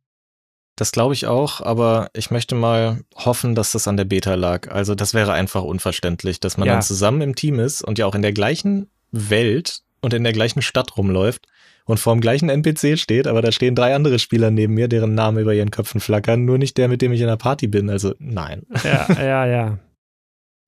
[0.76, 4.70] Das glaube ich auch, aber ich möchte mal hoffen, dass das an der Beta lag.
[4.70, 6.74] Also das wäre einfach unverständlich, dass man ja.
[6.74, 10.34] dann zusammen im Team ist und ja auch in der gleichen Welt und in der
[10.34, 11.48] gleichen Stadt rumläuft
[11.86, 15.16] und vor dem gleichen NPC steht, aber da stehen drei andere Spieler neben mir, deren
[15.16, 17.90] Namen über ihren Köpfen flackern, nur nicht der, mit dem ich in der Party bin.
[17.90, 18.64] Also nein.
[18.84, 19.80] Ja, ja, ja.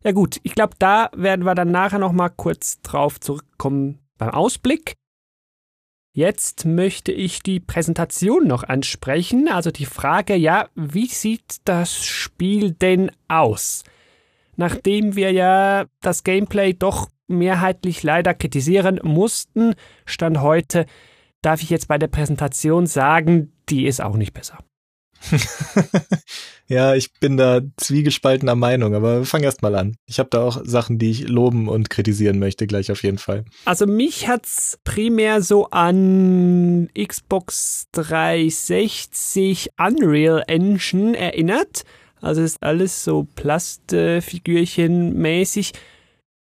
[0.04, 4.32] Ja gut, ich glaube, da werden wir dann nachher noch mal kurz drauf zurückkommen beim
[4.32, 4.96] Ausblick.
[6.14, 12.72] Jetzt möchte ich die Präsentation noch ansprechen, also die Frage, ja, wie sieht das Spiel
[12.72, 13.84] denn aus?
[14.58, 20.86] Nachdem wir ja das Gameplay doch mehrheitlich leider kritisieren mussten, stand heute,
[21.42, 24.58] darf ich jetzt bei der Präsentation sagen, die ist auch nicht besser.
[26.67, 29.95] ja, ich bin da zwiegespaltener Meinung, aber fang erst mal an.
[30.05, 33.45] Ich habe da auch Sachen, die ich loben und kritisieren möchte, gleich auf jeden Fall.
[33.65, 41.84] Also mich hat's primär so an Xbox 360 Unreal Engine erinnert.
[42.19, 45.73] Also ist alles so Plastfigürchen mäßig.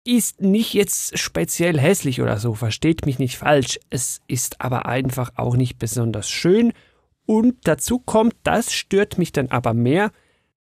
[0.05, 3.81] Ist nicht jetzt speziell hässlich oder so, versteht mich nicht falsch.
[3.91, 6.73] Es ist aber einfach auch nicht besonders schön
[7.27, 10.11] und dazu kommt, das stört mich dann aber mehr,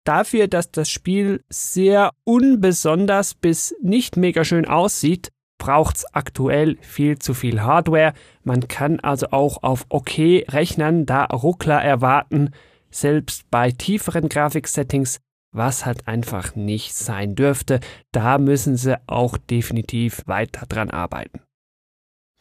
[0.04, 7.34] dafür, dass das Spiel sehr unbesonders bis nicht mega schön aussieht, braucht's aktuell viel zu
[7.34, 8.14] viel Hardware.
[8.42, 12.50] Man kann also auch auf OK Rechnern da Ruckler erwarten,
[12.90, 15.20] selbst bei tieferen Grafiksettings,
[15.52, 17.80] was halt einfach nicht sein dürfte.
[18.10, 21.40] Da müssen sie auch definitiv weiter dran arbeiten.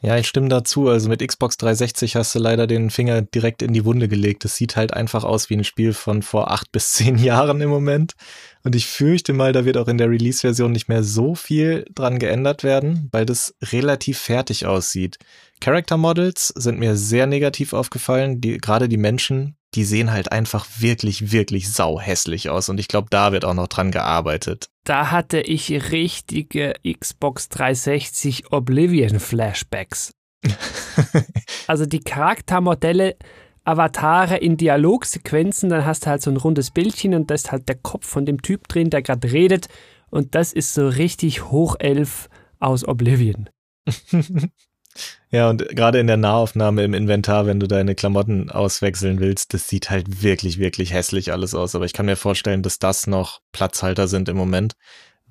[0.01, 0.87] Ja, ich stimme dazu.
[0.87, 4.45] Also mit Xbox 360 hast du leider den Finger direkt in die Wunde gelegt.
[4.45, 7.69] Es sieht halt einfach aus wie ein Spiel von vor acht bis zehn Jahren im
[7.69, 8.13] Moment.
[8.63, 12.17] Und ich fürchte mal, da wird auch in der Release-Version nicht mehr so viel dran
[12.17, 15.17] geändert werden, weil das relativ fertig aussieht.
[15.59, 18.39] Character Models sind mir sehr negativ aufgefallen.
[18.39, 22.69] Die, gerade die Menschen, die sehen halt einfach wirklich, wirklich sau hässlich aus.
[22.69, 24.69] Und ich glaube, da wird auch noch dran gearbeitet.
[24.83, 30.11] Da hatte ich richtige Xbox 360 Oblivion Flashbacks.
[31.67, 33.15] also die Charaktermodelle,
[33.63, 37.69] Avatare in Dialogsequenzen, dann hast du halt so ein rundes Bildchen und da ist halt
[37.69, 39.67] der Kopf von dem Typ drin, der gerade redet.
[40.09, 42.29] Und das ist so richtig Hochelf
[42.59, 43.49] aus Oblivion.
[45.31, 49.67] Ja, und gerade in der Nahaufnahme im Inventar, wenn du deine Klamotten auswechseln willst, das
[49.67, 51.75] sieht halt wirklich, wirklich hässlich alles aus.
[51.75, 54.73] Aber ich kann mir vorstellen, dass das noch Platzhalter sind im Moment.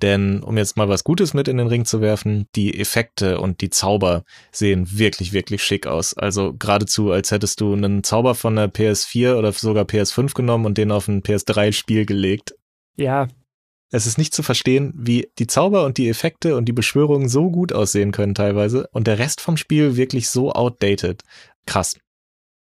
[0.01, 3.59] Denn um jetzt mal was Gutes mit in den Ring zu werfen, die Effekte und
[3.59, 6.13] die Zauber sehen wirklich, wirklich schick aus.
[6.13, 10.77] Also geradezu, als hättest du einen Zauber von der PS4 oder sogar PS5 genommen und
[10.77, 12.55] den auf ein PS3-Spiel gelegt.
[12.95, 13.27] Ja,
[13.91, 17.49] es ist nicht zu verstehen, wie die Zauber und die Effekte und die Beschwörungen so
[17.49, 21.23] gut aussehen können teilweise und der Rest vom Spiel wirklich so outdated.
[21.65, 21.97] Krass.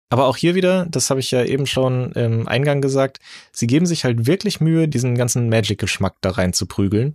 [0.08, 3.18] Aber auch hier wieder, das habe ich ja eben schon im Eingang gesagt,
[3.50, 7.14] sie geben sich halt wirklich Mühe, diesen ganzen Magic-Geschmack da rein zu prügeln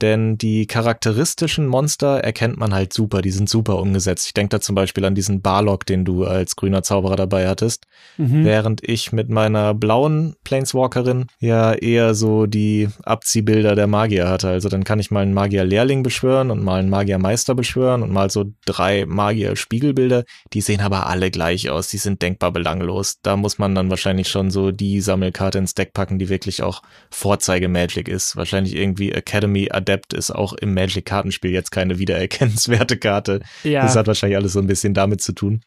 [0.00, 4.26] denn die charakteristischen Monster erkennt man halt super, die sind super umgesetzt.
[4.26, 7.86] Ich denke da zum Beispiel an diesen Barlock, den du als grüner Zauberer dabei hattest,
[8.16, 8.44] mhm.
[8.44, 14.48] während ich mit meiner blauen Planeswalkerin ja eher so die Abziehbilder der Magier hatte.
[14.48, 18.30] Also dann kann ich mal einen Magier-Lehrling beschwören und mal einen Magier-Meister beschwören und mal
[18.30, 20.24] so drei Magier-Spiegelbilder.
[20.52, 23.18] Die sehen aber alle gleich aus, die sind denkbar belanglos.
[23.22, 26.82] Da muss man dann wahrscheinlich schon so die Sammelkarte ins Deck packen, die wirklich auch
[27.10, 28.36] Vorzeige-Magic ist.
[28.36, 33.40] Wahrscheinlich irgendwie Academy Adept ist auch im Magic-Kartenspiel jetzt keine wiedererkennenswerte Karte.
[33.64, 33.82] Ja.
[33.82, 35.62] Das hat wahrscheinlich alles so ein bisschen damit zu tun.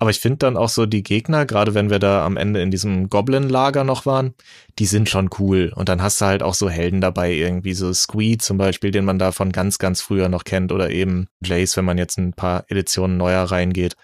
[0.00, 2.70] Aber ich finde dann auch so die Gegner, gerade wenn wir da am Ende in
[2.70, 4.34] diesem Goblin-Lager noch waren,
[4.78, 5.72] die sind schon cool.
[5.74, 9.04] Und dann hast du halt auch so Helden dabei, irgendwie so Squee zum Beispiel, den
[9.04, 12.32] man da von ganz, ganz früher noch kennt, oder eben Jace, wenn man jetzt ein
[12.32, 13.96] paar Editionen neuer reingeht.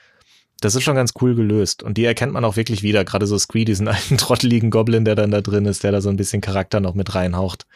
[0.60, 1.84] Das ist schon ganz cool gelöst.
[1.84, 3.04] Und die erkennt man auch wirklich wieder.
[3.04, 6.08] Gerade so Squee, diesen alten trotteligen Goblin, der dann da drin ist, der da so
[6.08, 7.66] ein bisschen Charakter noch mit reinhaucht.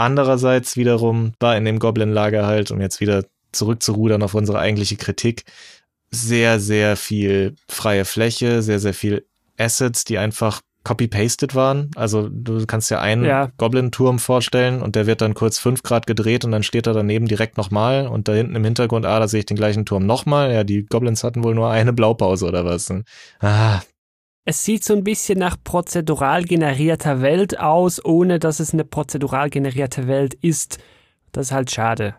[0.00, 5.44] Andererseits wiederum war in dem Goblin-Lager halt, um jetzt wieder zurückzurudern auf unsere eigentliche Kritik,
[6.10, 9.26] sehr, sehr viel freie Fläche, sehr, sehr viel
[9.58, 11.90] Assets, die einfach copy-pasted waren.
[11.96, 13.52] Also du kannst ja einen ja.
[13.58, 17.26] Goblin-Turm vorstellen und der wird dann kurz fünf Grad gedreht und dann steht er daneben
[17.26, 20.50] direkt nochmal und da hinten im Hintergrund, ah, da sehe ich den gleichen Turm nochmal.
[20.50, 22.90] Ja, die Goblins hatten wohl nur eine Blaupause oder was.
[23.40, 23.82] Ah,
[24.50, 29.48] es sieht so ein bisschen nach prozedural generierter Welt aus, ohne dass es eine prozedural
[29.48, 30.78] generierte Welt ist.
[31.30, 32.16] Das ist halt schade.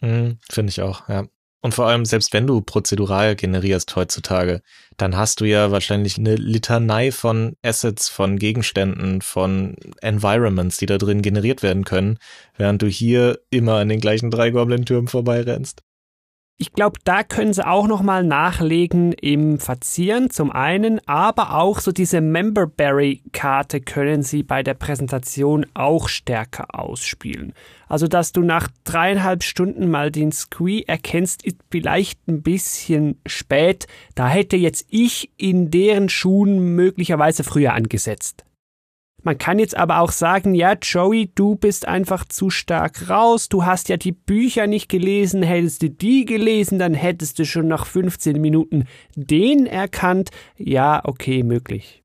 [0.00, 1.24] Mhm, Finde ich auch, ja.
[1.60, 4.62] Und vor allem, selbst wenn du prozedural generierst heutzutage,
[4.96, 10.98] dann hast du ja wahrscheinlich eine Litanei von Assets, von Gegenständen, von Environments, die da
[10.98, 12.18] drin generiert werden können,
[12.56, 15.84] während du hier immer an den gleichen drei Goblin-Türmen vorbeirennst.
[16.58, 21.90] Ich glaube, da können sie auch nochmal nachlegen im Verzieren zum einen, aber auch so
[21.90, 27.52] diese Memberberry-Karte können sie bei der Präsentation auch stärker ausspielen.
[27.88, 33.88] Also, dass du nach dreieinhalb Stunden mal den Squee erkennst, ist vielleicht ein bisschen spät.
[34.14, 38.44] Da hätte jetzt ich in deren Schuhen möglicherweise früher angesetzt.
[39.22, 43.64] Man kann jetzt aber auch sagen, ja, Joey, du bist einfach zu stark raus, du
[43.64, 47.86] hast ja die Bücher nicht gelesen, hättest du die gelesen, dann hättest du schon nach
[47.86, 50.30] 15 Minuten den erkannt.
[50.56, 52.02] Ja, okay, möglich.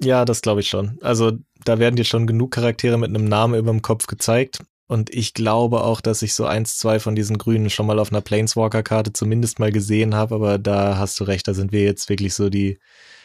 [0.00, 0.98] Ja, das glaube ich schon.
[1.02, 1.32] Also
[1.64, 4.60] da werden dir schon genug Charaktere mit einem Namen über dem Kopf gezeigt.
[4.86, 8.10] Und ich glaube auch, dass ich so eins, zwei von diesen Grünen schon mal auf
[8.10, 12.08] einer Planeswalker-Karte zumindest mal gesehen habe, aber da hast du recht, da sind wir jetzt
[12.08, 12.78] wirklich so die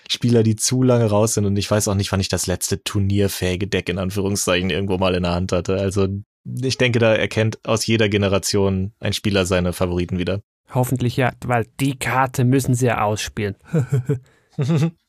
[0.09, 2.83] Spieler, die zu lange raus sind und ich weiß auch nicht, wann ich das letzte
[2.83, 5.75] turnierfähige Deck in Anführungszeichen irgendwo mal in der Hand hatte.
[5.75, 6.07] Also
[6.45, 10.41] ich denke, da erkennt aus jeder Generation ein Spieler seine Favoriten wieder.
[10.73, 13.55] Hoffentlich ja, weil die Karte müssen sie ja ausspielen.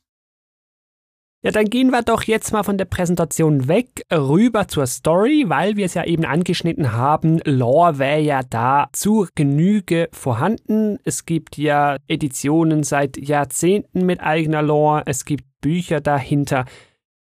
[1.45, 5.75] Ja, dann gehen wir doch jetzt mal von der Präsentation weg, rüber zur Story, weil
[5.75, 7.39] wir es ja eben angeschnitten haben.
[7.45, 10.97] Lore wäre ja da zu Genüge vorhanden.
[11.03, 15.03] Es gibt ja Editionen seit Jahrzehnten mit eigener Lore.
[15.05, 16.65] Es gibt Bücher dahinter.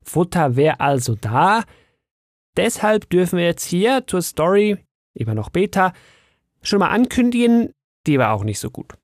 [0.04, 1.64] Futter wäre also da.
[2.58, 4.80] Deshalb dürfen wir jetzt hier zur Story,
[5.14, 5.94] immer noch Beta,
[6.62, 7.72] schon mal ankündigen,
[8.06, 8.96] die war auch nicht so gut.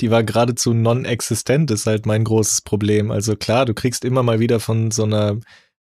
[0.00, 3.10] Die war geradezu non-existent, ist halt mein großes Problem.
[3.10, 5.38] Also klar, du kriegst immer mal wieder von so einer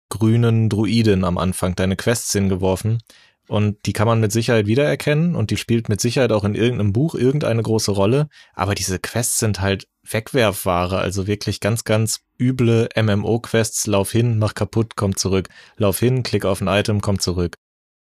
[0.10, 3.02] grünen Druidin am Anfang deine Quests hingeworfen,
[3.47, 6.93] und die kann man mit Sicherheit wiedererkennen und die spielt mit Sicherheit auch in irgendeinem
[6.93, 8.30] Buch irgendeine große Rolle.
[8.54, 13.88] Aber diese Quests sind halt Wegwerfware, also wirklich ganz, ganz üble MMO-Quests.
[13.88, 15.49] Lauf hin, mach kaputt, komm zurück.
[15.76, 17.58] Lauf hin, klick auf ein Item, komm zurück.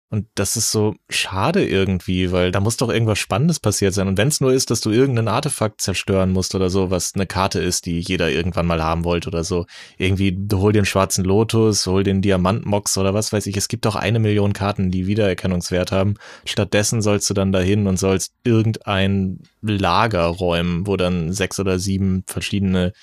[0.10, 4.08] Und das ist so schade irgendwie, weil da muss doch irgendwas Spannendes passiert sein.
[4.08, 7.26] Und wenn es nur ist, dass du irgendein Artefakt zerstören musst oder so, was eine
[7.26, 9.66] Karte ist, die jeder irgendwann mal haben wollte oder so.
[9.98, 13.58] Irgendwie, du hol den schwarzen Lotus, hol den Diamantmox oder was weiß ich.
[13.58, 16.16] Es gibt doch eine Million Karten, die Wiedererkennungswert haben.
[16.46, 22.24] Stattdessen sollst du dann dahin und sollst irgendein Lager räumen, wo dann sechs oder sieben
[22.28, 22.94] verschiedene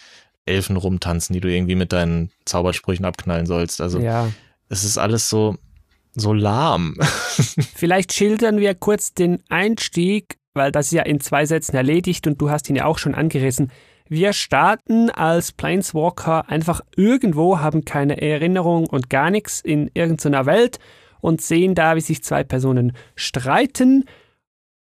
[0.46, 3.80] Elfen rumtanzen, die du irgendwie mit deinen Zaubersprüchen abknallen sollst.
[3.80, 4.28] Also Ja.
[4.68, 5.56] es ist alles so,
[6.14, 6.96] so lahm.
[7.74, 12.40] Vielleicht schildern wir kurz den Einstieg, weil das ist ja in zwei Sätzen erledigt und
[12.40, 13.70] du hast ihn ja auch schon angerissen.
[14.08, 20.78] Wir starten als Planeswalker einfach irgendwo, haben keine Erinnerung und gar nichts in irgendeiner Welt
[21.20, 24.04] und sehen da, wie sich zwei Personen streiten.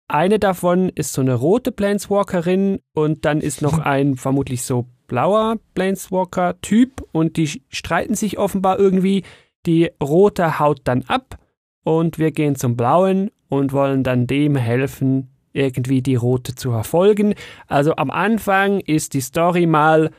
[0.09, 5.57] Eine davon ist so eine rote Planeswalkerin und dann ist noch ein vermutlich so blauer
[5.75, 9.23] Planeswalker-Typ und die streiten sich offenbar irgendwie.
[9.67, 11.39] Die rote haut dann ab
[11.85, 17.35] und wir gehen zum blauen und wollen dann dem helfen, irgendwie die rote zu verfolgen.
[17.67, 20.11] Also am Anfang ist die Story mal,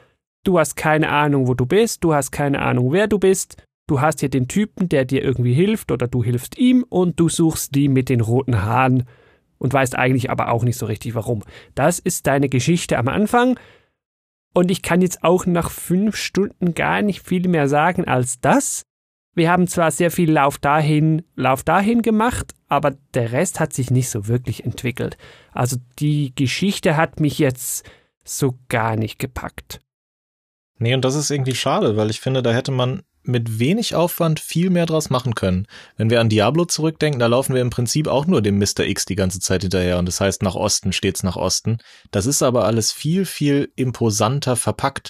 [0.43, 4.01] du hast keine Ahnung, wo du bist, du hast keine Ahnung, wer du bist, du
[4.01, 7.75] hast hier den Typen, der dir irgendwie hilft oder du hilfst ihm und du suchst
[7.75, 9.03] die mit den roten Haaren
[9.57, 11.43] und weißt eigentlich aber auch nicht so richtig warum.
[11.75, 13.59] Das ist deine Geschichte am Anfang.
[14.53, 18.83] Und ich kann jetzt auch nach fünf Stunden gar nicht viel mehr sagen als das.
[19.35, 23.91] Wir haben zwar sehr viel Lauf dahin, Lauf dahin gemacht, aber der Rest hat sich
[23.91, 25.17] nicht so wirklich entwickelt.
[25.51, 27.85] Also die Geschichte hat mich jetzt
[28.23, 29.81] so gar nicht gepackt.
[30.77, 34.39] Nee, und das ist irgendwie schade, weil ich finde, da hätte man mit wenig Aufwand
[34.39, 35.67] viel mehr draus machen können.
[35.97, 38.81] Wenn wir an Diablo zurückdenken, da laufen wir im Prinzip auch nur dem Mr.
[38.81, 41.79] X die ganze Zeit hinterher und das heißt nach Osten stets nach Osten.
[42.11, 45.09] Das ist aber alles viel, viel imposanter verpackt.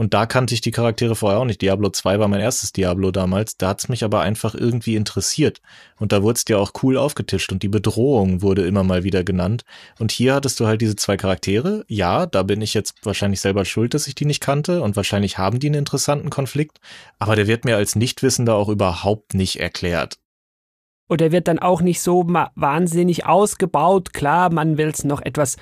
[0.00, 1.60] Und da kannte ich die Charaktere vorher auch nicht.
[1.60, 3.58] Diablo 2 war mein erstes Diablo damals.
[3.58, 5.60] Da hat's mich aber einfach irgendwie interessiert.
[5.98, 9.24] Und da wurde es dir auch cool aufgetischt und die Bedrohung wurde immer mal wieder
[9.24, 9.62] genannt.
[9.98, 11.84] Und hier hattest du halt diese zwei Charaktere.
[11.86, 14.80] Ja, da bin ich jetzt wahrscheinlich selber schuld, dass ich die nicht kannte.
[14.80, 16.80] Und wahrscheinlich haben die einen interessanten Konflikt.
[17.18, 20.16] Aber der wird mir als Nichtwissender auch überhaupt nicht erklärt.
[21.08, 24.14] Und er wird dann auch nicht so wahnsinnig ausgebaut.
[24.14, 25.58] Klar, man will es noch etwas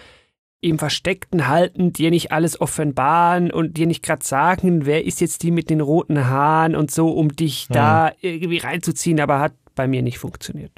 [0.60, 5.42] im Versteckten halten, dir nicht alles offenbaren und dir nicht gerade sagen, wer ist jetzt
[5.42, 9.86] die mit den roten Haaren und so, um dich da irgendwie reinzuziehen, aber hat bei
[9.86, 10.72] mir nicht funktioniert.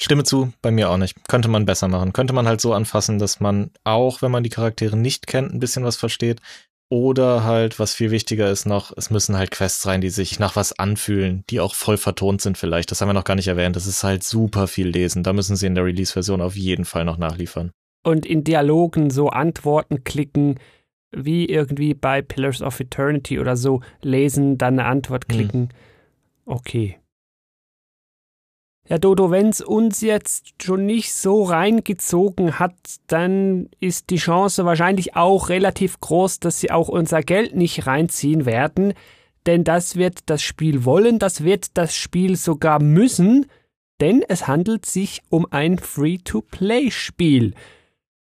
[0.00, 1.16] Stimme zu, bei mir auch nicht.
[1.28, 2.12] Könnte man besser machen.
[2.12, 5.58] Könnte man halt so anfassen, dass man auch, wenn man die Charaktere nicht kennt, ein
[5.58, 6.40] bisschen was versteht.
[6.88, 10.56] Oder halt, was viel wichtiger ist noch, es müssen halt Quests rein, die sich nach
[10.56, 12.90] was anfühlen, die auch voll vertont sind vielleicht.
[12.92, 13.74] Das haben wir noch gar nicht erwähnt.
[13.74, 15.24] Das ist halt super viel lesen.
[15.24, 17.72] Da müssen sie in der Release-Version auf jeden Fall noch nachliefern.
[18.02, 20.58] Und in Dialogen so Antworten klicken,
[21.10, 25.36] wie irgendwie bei Pillars of Eternity oder so, lesen, dann eine Antwort Hm.
[25.36, 25.68] klicken.
[26.44, 26.98] Okay.
[28.88, 32.74] Ja, Dodo, wenn es uns jetzt schon nicht so reingezogen hat,
[33.06, 38.46] dann ist die Chance wahrscheinlich auch relativ groß, dass sie auch unser Geld nicht reinziehen
[38.46, 38.94] werden.
[39.44, 43.46] Denn das wird das Spiel wollen, das wird das Spiel sogar müssen,
[44.00, 47.54] denn es handelt sich um ein Free-to-Play-Spiel.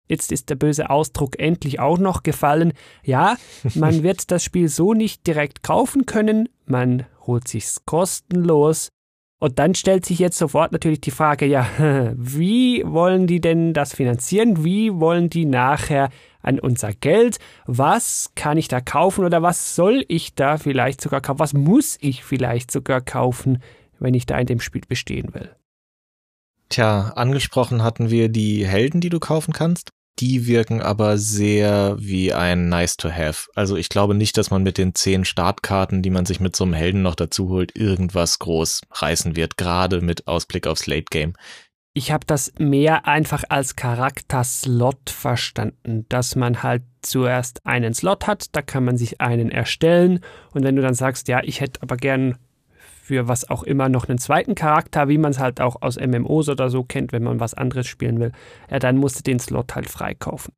[0.07, 2.73] Jetzt ist der böse Ausdruck endlich auch noch gefallen.
[3.03, 3.37] Ja,
[3.75, 8.89] man wird das Spiel so nicht direkt kaufen können, man holt sich's kostenlos.
[9.37, 11.67] Und dann stellt sich jetzt sofort natürlich die Frage, ja,
[12.15, 14.63] wie wollen die denn das finanzieren?
[14.63, 16.09] Wie wollen die nachher
[16.41, 17.37] an unser Geld?
[17.65, 21.39] Was kann ich da kaufen oder was soll ich da vielleicht sogar kaufen?
[21.39, 23.61] Was muss ich vielleicht sogar kaufen,
[23.99, 25.53] wenn ich da in dem Spiel bestehen will?
[26.69, 29.89] Tja, angesprochen hatten wir die Helden, die du kaufen kannst.
[30.19, 33.49] Die wirken aber sehr wie ein Nice to Have.
[33.54, 36.63] Also ich glaube nicht, dass man mit den zehn Startkarten, die man sich mit so
[36.63, 41.34] einem Helden noch dazu holt, irgendwas groß reißen wird, gerade mit Ausblick aufs Late Game.
[41.97, 48.54] Ich habe das mehr einfach als Charakterslot verstanden, dass man halt zuerst einen Slot hat,
[48.54, 50.19] da kann man sich einen erstellen
[50.51, 52.38] und wenn du dann sagst, ja, ich hätte aber gern
[53.05, 56.49] für was auch immer noch einen zweiten Charakter, wie man es halt auch aus MMOs
[56.49, 58.31] oder so kennt, wenn man was anderes spielen will,
[58.69, 60.53] ja, dann musst du den Slot halt freikaufen.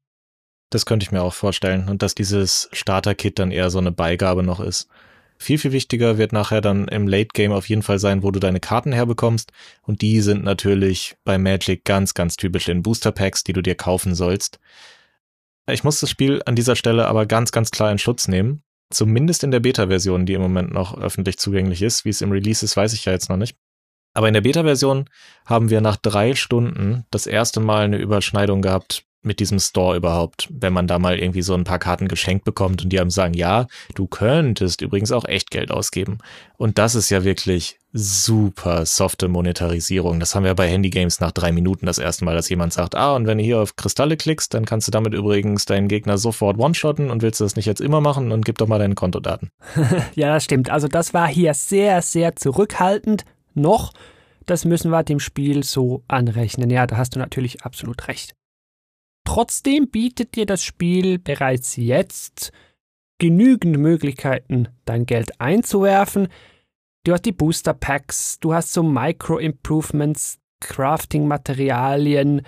[0.69, 1.89] Das könnte ich mir auch vorstellen.
[1.89, 4.87] Und dass dieses Starter-Kit dann eher so eine Beigabe noch ist.
[5.37, 8.39] Viel, viel wichtiger wird nachher dann im Late Game auf jeden Fall sein, wo du
[8.39, 9.51] deine Karten herbekommst.
[9.81, 13.75] Und die sind natürlich bei Magic ganz, ganz typisch in Booster Packs, die du dir
[13.75, 14.59] kaufen sollst.
[15.69, 18.63] Ich muss das Spiel an dieser Stelle aber ganz, ganz klar in Schutz nehmen.
[18.89, 22.05] Zumindest in der Beta-Version, die im Moment noch öffentlich zugänglich ist.
[22.05, 23.57] Wie es im Release ist, weiß ich ja jetzt noch nicht.
[24.13, 25.09] Aber in der Beta-Version
[25.45, 30.47] haben wir nach drei Stunden das erste Mal eine Überschneidung gehabt mit diesem Store überhaupt,
[30.51, 33.33] wenn man da mal irgendwie so ein paar Karten geschenkt bekommt und die einem sagen,
[33.33, 36.19] ja, du könntest übrigens auch echt Geld ausgeben.
[36.57, 40.19] Und das ist ja wirklich super softe Monetarisierung.
[40.19, 43.15] Das haben wir bei Handygames nach drei Minuten das erste Mal, dass jemand sagt, ah,
[43.15, 46.57] und wenn du hier auf Kristalle klickst, dann kannst du damit übrigens deinen Gegner sofort
[46.57, 49.49] one-shotten und willst du das nicht jetzt immer machen, dann gib doch mal deine Kontodaten.
[50.15, 50.69] ja, das stimmt.
[50.69, 53.93] Also das war hier sehr, sehr zurückhaltend noch.
[54.45, 56.69] Das müssen wir dem Spiel so anrechnen.
[56.69, 58.33] Ja, da hast du natürlich absolut recht.
[59.27, 62.53] Trotzdem bietet dir das Spiel bereits jetzt
[63.19, 66.29] genügend Möglichkeiten, dein Geld einzuwerfen.
[67.03, 72.43] Du hast die Booster Packs, du hast so Micro-Improvements, Crafting-Materialien,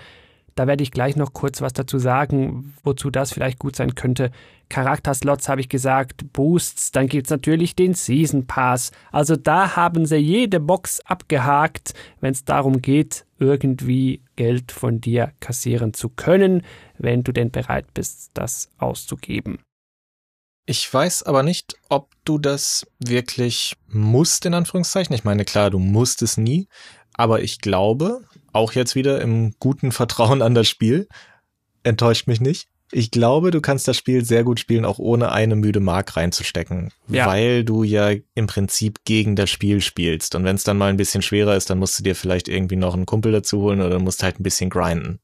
[0.60, 4.30] da werde ich gleich noch kurz was dazu sagen, wozu das vielleicht gut sein könnte.
[4.68, 8.90] Charakterslots habe ich gesagt, Boosts, dann gibt es natürlich den Season Pass.
[9.10, 15.32] Also da haben sie jede Box abgehakt, wenn es darum geht, irgendwie Geld von dir
[15.40, 16.60] kassieren zu können,
[16.98, 19.60] wenn du denn bereit bist, das auszugeben.
[20.66, 25.14] Ich weiß aber nicht, ob du das wirklich musst, in Anführungszeichen.
[25.14, 26.68] Ich meine, klar, du musst es nie,
[27.14, 31.08] aber ich glaube, auch jetzt wieder im guten Vertrauen an das Spiel,
[31.82, 32.68] enttäuscht mich nicht.
[32.92, 36.90] Ich glaube, du kannst das Spiel sehr gut spielen, auch ohne eine müde Mark reinzustecken,
[37.06, 37.26] ja.
[37.26, 40.34] weil du ja im Prinzip gegen das Spiel spielst.
[40.34, 42.76] Und wenn es dann mal ein bisschen schwerer ist, dann musst du dir vielleicht irgendwie
[42.76, 45.20] noch einen Kumpel dazu holen oder musst halt ein bisschen grinden.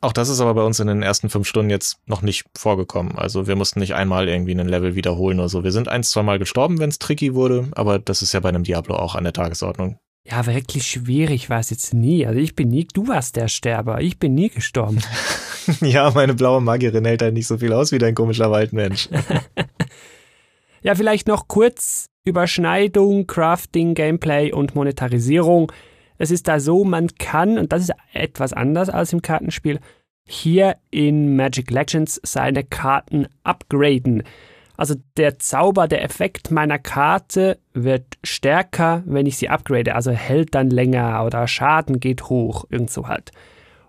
[0.00, 3.16] Auch das ist aber bei uns in den ersten fünf Stunden jetzt noch nicht vorgekommen.
[3.18, 5.64] Also wir mussten nicht einmal irgendwie einen Level wiederholen oder so.
[5.64, 8.50] Wir sind ein, zwei Mal gestorben, wenn es tricky wurde, aber das ist ja bei
[8.50, 9.98] einem Diablo auch an der Tagesordnung.
[10.28, 12.26] Ja, wirklich schwierig war es jetzt nie.
[12.26, 14.98] Also ich bin nie, du warst der Sterber, ich bin nie gestorben.
[15.80, 19.08] ja, meine blaue Magierin hält halt nicht so viel aus wie dein komischer Waldmensch.
[20.82, 25.70] ja, vielleicht noch kurz Überschneidung, Crafting, Gameplay und Monetarisierung.
[26.18, 29.78] Es ist da so, man kann, und das ist etwas anders als im Kartenspiel,
[30.26, 34.24] hier in Magic Legends seine Karten upgraden.
[34.76, 39.94] Also der Zauber, der Effekt meiner Karte wird stärker, wenn ich sie upgrade.
[39.94, 43.32] Also hält dann länger oder Schaden geht hoch, irgend so halt.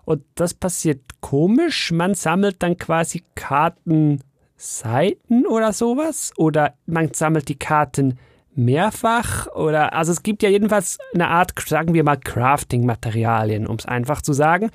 [0.04, 1.92] Und das passiert komisch.
[1.92, 6.32] Man sammelt dann quasi Kartenseiten oder sowas.
[6.36, 8.18] Oder man sammelt die Karten
[8.54, 9.48] mehrfach.
[9.48, 14.22] Oder also es gibt ja jedenfalls eine Art, sagen wir mal, Crafting-Materialien, um es einfach
[14.22, 14.70] zu sagen.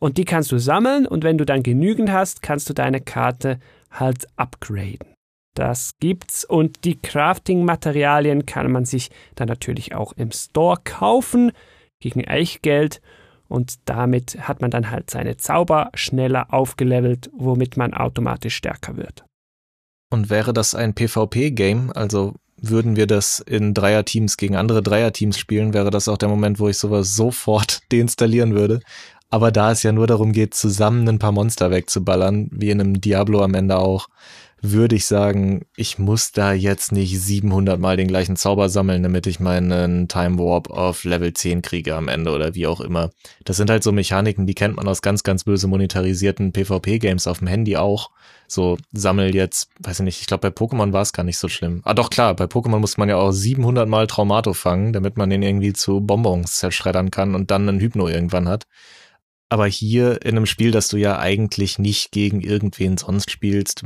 [0.00, 3.60] Und die kannst du sammeln und wenn du dann genügend hast, kannst du deine Karte
[3.92, 5.11] halt upgraden.
[5.54, 11.52] Das gibt's und die Crafting-Materialien kann man sich dann natürlich auch im Store kaufen
[12.00, 13.00] gegen Eichgeld
[13.48, 19.24] und damit hat man dann halt seine Zauber schneller aufgelevelt, womit man automatisch stärker wird.
[20.10, 25.74] Und wäre das ein PvP-Game, also würden wir das in Dreierteams gegen andere Dreierteams spielen,
[25.74, 28.80] wäre das auch der Moment, wo ich sowas sofort deinstallieren würde.
[29.32, 33.00] Aber da es ja nur darum geht, zusammen ein paar Monster wegzuballern, wie in einem
[33.00, 34.08] Diablo am Ende auch,
[34.60, 39.26] würde ich sagen, ich muss da jetzt nicht 700 Mal den gleichen Zauber sammeln, damit
[39.26, 43.08] ich meinen Time Warp auf Level 10 kriege am Ende oder wie auch immer.
[43.44, 47.38] Das sind halt so Mechaniken, die kennt man aus ganz, ganz böse monetarisierten PvP-Games auf
[47.38, 48.10] dem Handy auch.
[48.48, 51.48] So, sammel jetzt, weiß ich nicht, ich glaube bei Pokémon war es gar nicht so
[51.48, 51.80] schlimm.
[51.84, 55.30] Ah doch, klar, bei Pokémon muss man ja auch 700 Mal Traumato fangen, damit man
[55.30, 58.66] den irgendwie zu Bonbons zerschreddern kann und dann einen Hypno irgendwann hat.
[59.52, 63.84] Aber hier in einem Spiel, das du ja eigentlich nicht gegen irgendwen sonst spielst,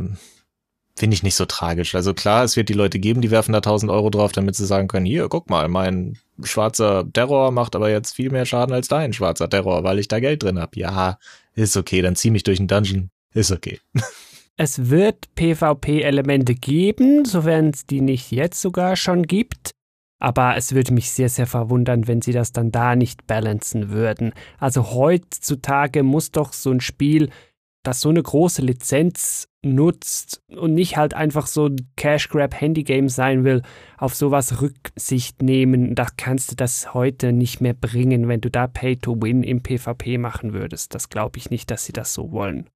[0.95, 1.97] finde ich nicht so tragisch.
[1.97, 4.65] Also klar, es wird die Leute geben, die werfen da 1000 Euro drauf, damit sie
[4.65, 8.87] sagen können, hier, guck mal, mein schwarzer Terror macht aber jetzt viel mehr Schaden als
[8.87, 10.79] dein schwarzer Terror, weil ich da Geld drin habe.
[10.79, 11.19] Ja,
[11.57, 13.11] ist okay, dann zieh mich durch den Dungeon.
[13.35, 13.81] Ist okay.
[14.59, 19.76] Es wird PvP-Elemente geben, sofern es die nicht jetzt sogar schon gibt.
[20.19, 24.33] Aber es würde mich sehr, sehr verwundern, wenn sie das dann da nicht balancen würden.
[24.59, 27.31] Also heutzutage muss doch so ein Spiel
[27.87, 32.83] das so eine große Lizenz nutzt und nicht halt einfach so ein Cash Grab Handy
[32.83, 33.63] Game sein will,
[33.97, 38.67] auf sowas Rücksicht nehmen, da kannst du das heute nicht mehr bringen, wenn du da
[38.67, 40.95] Pay to Win im PvP machen würdest.
[40.95, 42.69] Das glaube ich nicht, dass sie das so wollen.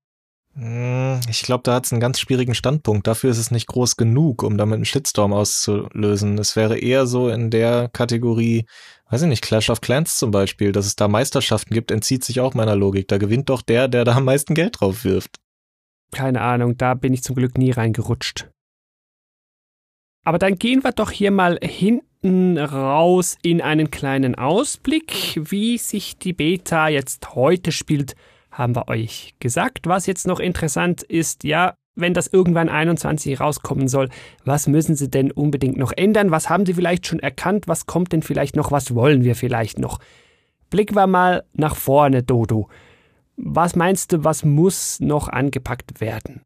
[0.54, 3.06] Hm, ich glaube, da hat es einen ganz schwierigen Standpunkt.
[3.06, 6.38] Dafür ist es nicht groß genug, um damit einen Shitstorm auszulösen.
[6.38, 8.66] Es wäre eher so in der Kategorie,
[9.10, 12.40] weiß ich nicht, Clash of Clans zum Beispiel, dass es da Meisterschaften gibt, entzieht sich
[12.40, 13.06] auch meiner Logik.
[13.08, 15.36] Da gewinnt doch der, der da am meisten Geld drauf wirft.
[16.10, 18.50] Keine Ahnung, da bin ich zum Glück nie reingerutscht.
[20.24, 26.18] Aber dann gehen wir doch hier mal hinten raus in einen kleinen Ausblick, wie sich
[26.18, 28.16] die Beta jetzt heute spielt
[28.50, 29.86] haben wir euch gesagt.
[29.86, 34.08] Was jetzt noch interessant ist, ja, wenn das irgendwann 21 rauskommen soll,
[34.44, 36.30] was müssen Sie denn unbedingt noch ändern?
[36.30, 37.68] Was haben Sie vielleicht schon erkannt?
[37.68, 38.70] Was kommt denn vielleicht noch?
[38.72, 39.98] Was wollen wir vielleicht noch?
[40.70, 42.68] Blicken wir mal nach vorne, Dodo.
[43.36, 46.42] Was meinst du, was muss noch angepackt werden?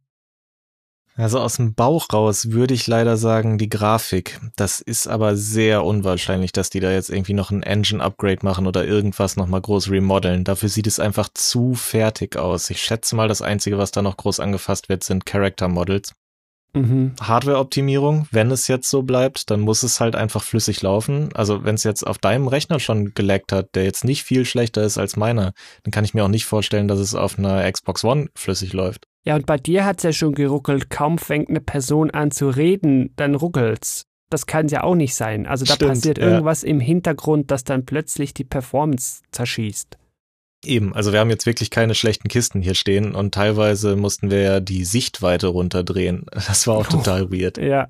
[1.17, 4.41] Also aus dem Bauch raus würde ich leider sagen, die Grafik.
[4.57, 8.85] Das ist aber sehr unwahrscheinlich, dass die da jetzt irgendwie noch ein Engine-Upgrade machen oder
[8.85, 10.43] irgendwas nochmal groß remodeln.
[10.43, 12.69] Dafür sieht es einfach zu fertig aus.
[12.69, 16.15] Ich schätze mal, das Einzige, was da noch groß angefasst wird, sind Character Models.
[16.75, 17.12] Mhm.
[17.20, 21.31] Hardware-Optimierung, wenn es jetzt so bleibt, dann muss es halt einfach flüssig laufen.
[21.35, 24.83] Also wenn es jetzt auf deinem Rechner schon geleckt hat, der jetzt nicht viel schlechter
[24.83, 25.53] ist als meiner,
[25.85, 29.07] dann kann ich mir auch nicht vorstellen, dass es auf einer Xbox One flüssig läuft.
[29.25, 30.91] Ja, und bei dir hat's ja schon geruckelt.
[30.91, 34.05] Kaum fängt eine Person an zu reden, dann ruckelt's.
[34.31, 35.47] Das kann ja auch nicht sein.
[35.47, 36.25] Also da Stimmt, passiert ja.
[36.25, 39.97] irgendwas im Hintergrund, das dann plötzlich die Performance zerschießt.
[40.67, 44.41] Eben, also wir haben jetzt wirklich keine schlechten Kisten hier stehen und teilweise mussten wir
[44.41, 46.27] ja die Sichtweite runterdrehen.
[46.47, 47.59] Das war auch oh, total weird.
[47.59, 47.89] Ja.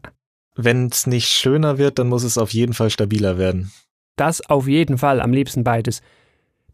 [0.55, 3.73] Wenn es nicht schöner wird, dann muss es auf jeden Fall stabiler werden.
[4.17, 6.01] Das auf jeden Fall, am liebsten beides.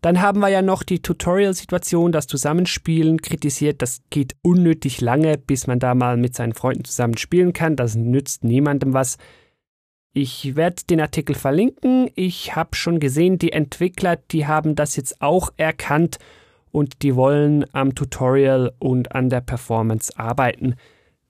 [0.03, 3.83] Dann haben wir ja noch die Tutorial-Situation, das Zusammenspielen kritisiert.
[3.83, 7.77] Das geht unnötig lange, bis man da mal mit seinen Freunden zusammen spielen kann.
[7.77, 9.19] Das nützt niemandem was.
[10.13, 12.11] Ich werde den Artikel verlinken.
[12.17, 16.19] Ich habe schon gesehen, die Entwickler, die haben das jetzt auch erkannt
[16.73, 20.75] und die wollen am Tutorial und an der Performance arbeiten.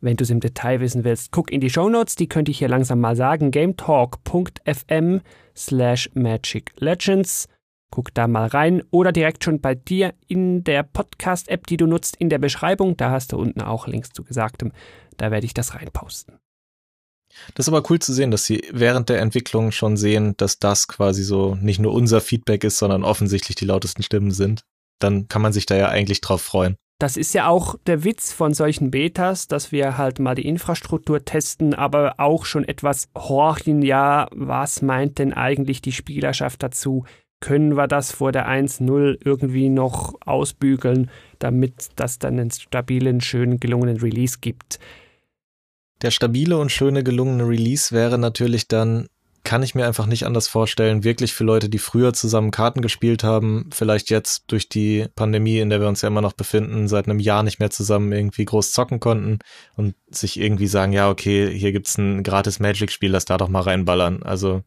[0.00, 2.58] Wenn du es im Detail wissen willst, guck in die Show Notes, die könnte ich
[2.58, 3.50] hier langsam mal sagen.
[3.50, 5.20] gametalk.fm
[5.54, 7.48] slash Magic Legends.
[7.90, 12.16] Guck da mal rein oder direkt schon bei dir in der Podcast-App, die du nutzt,
[12.16, 12.96] in der Beschreibung.
[12.96, 14.72] Da hast du unten auch Links zu Gesagtem.
[15.18, 16.38] Da werde ich das reinposten.
[17.54, 20.88] Das ist aber cool zu sehen, dass sie während der Entwicklung schon sehen, dass das
[20.88, 24.62] quasi so nicht nur unser Feedback ist, sondern offensichtlich die lautesten Stimmen sind.
[24.98, 26.76] Dann kann man sich da ja eigentlich drauf freuen.
[27.00, 31.24] Das ist ja auch der Witz von solchen Betas, dass wir halt mal die Infrastruktur
[31.24, 37.04] testen, aber auch schon etwas horchen, ja, was meint denn eigentlich die Spielerschaft dazu?
[37.40, 43.58] Können wir das vor der 1.0 irgendwie noch ausbügeln, damit das dann einen stabilen, schönen,
[43.60, 44.78] gelungenen Release gibt?
[46.02, 49.08] Der stabile und schöne gelungene Release wäre natürlich dann,
[49.44, 53.24] kann ich mir einfach nicht anders vorstellen, wirklich für Leute, die früher zusammen Karten gespielt
[53.24, 57.06] haben, vielleicht jetzt durch die Pandemie, in der wir uns ja immer noch befinden, seit
[57.06, 59.38] einem Jahr nicht mehr zusammen irgendwie groß zocken konnten
[59.76, 63.62] und sich irgendwie sagen, ja, okay, hier gibt's ein gratis Magic-Spiel, lass da doch mal
[63.62, 64.22] reinballern.
[64.22, 64.62] Also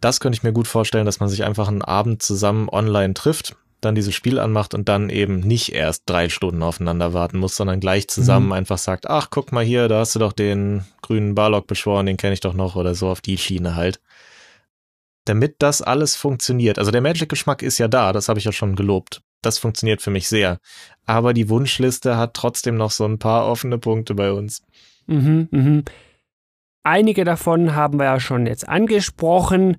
[0.00, 3.56] das könnte ich mir gut vorstellen, dass man sich einfach einen Abend zusammen online trifft
[3.80, 7.80] dann dieses Spiel anmacht und dann eben nicht erst drei Stunden aufeinander warten muss, sondern
[7.80, 8.52] gleich zusammen mhm.
[8.52, 12.16] einfach sagt, ach, guck mal hier, da hast du doch den grünen Barlock beschworen, den
[12.16, 14.00] kenne ich doch noch oder so auf die Schiene halt.
[15.24, 18.76] Damit das alles funktioniert, also der Magic-Geschmack ist ja da, das habe ich ja schon
[18.76, 19.22] gelobt.
[19.42, 20.58] Das funktioniert für mich sehr.
[21.04, 24.62] Aber die Wunschliste hat trotzdem noch so ein paar offene Punkte bei uns.
[25.06, 25.84] Mhm, mhm.
[26.82, 29.76] Einige davon haben wir ja schon jetzt angesprochen.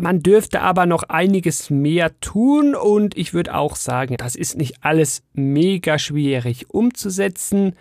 [0.00, 4.76] Man dürfte aber noch einiges mehr tun und ich würde auch sagen, das ist nicht
[4.82, 7.74] alles mega schwierig umzusetzen.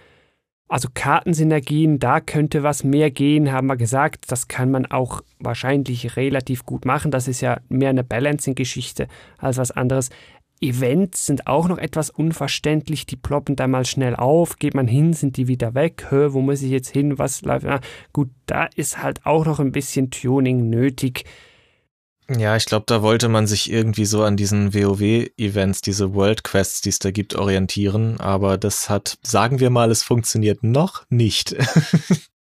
[0.67, 4.25] Also Kartensynergien, da könnte was mehr gehen, haben wir gesagt.
[4.29, 7.11] Das kann man auch wahrscheinlich relativ gut machen.
[7.11, 9.07] Das ist ja mehr eine Balancing-Geschichte
[9.37, 10.09] als was anderes.
[10.59, 13.05] Events sind auch noch etwas unverständlich.
[13.05, 14.57] Die ploppen da mal schnell auf.
[14.57, 16.07] Geht man hin, sind die wieder weg.
[16.09, 17.19] Hö, wo muss ich jetzt hin?
[17.19, 17.67] Was läuft?
[17.67, 17.79] Na,
[18.11, 21.25] gut, da ist halt auch noch ein bisschen Tuning nötig.
[22.29, 26.81] Ja, ich glaube, da wollte man sich irgendwie so an diesen WoW-Events, diese World Quests,
[26.81, 28.19] die es da gibt, orientieren.
[28.19, 31.55] Aber das hat, sagen wir mal, es funktioniert noch nicht.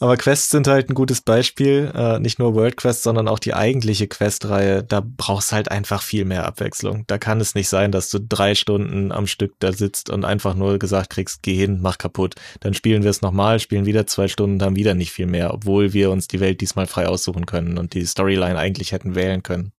[0.00, 1.90] Aber Quests sind halt ein gutes Beispiel.
[1.92, 4.84] Äh, nicht nur World Quests, sondern auch die eigentliche Questreihe.
[4.84, 7.04] Da brauchst halt einfach viel mehr Abwechslung.
[7.08, 10.54] Da kann es nicht sein, dass du drei Stunden am Stück da sitzt und einfach
[10.54, 12.36] nur gesagt kriegst, geh hin, mach kaputt.
[12.60, 15.52] Dann spielen wir es nochmal, spielen wieder zwei Stunden und haben wieder nicht viel mehr,
[15.52, 19.42] obwohl wir uns die Welt diesmal frei aussuchen können und die Storyline eigentlich hätten wählen
[19.42, 19.72] können.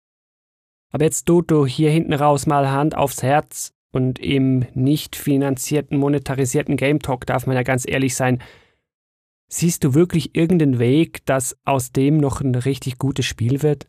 [0.90, 6.76] Aber jetzt Dodo hier hinten raus mal Hand aufs Herz und im nicht finanzierten, monetarisierten
[6.76, 8.42] Game Talk darf man ja ganz ehrlich sein,
[9.50, 13.88] Siehst du wirklich irgendeinen Weg, dass aus dem noch ein richtig gutes Spiel wird?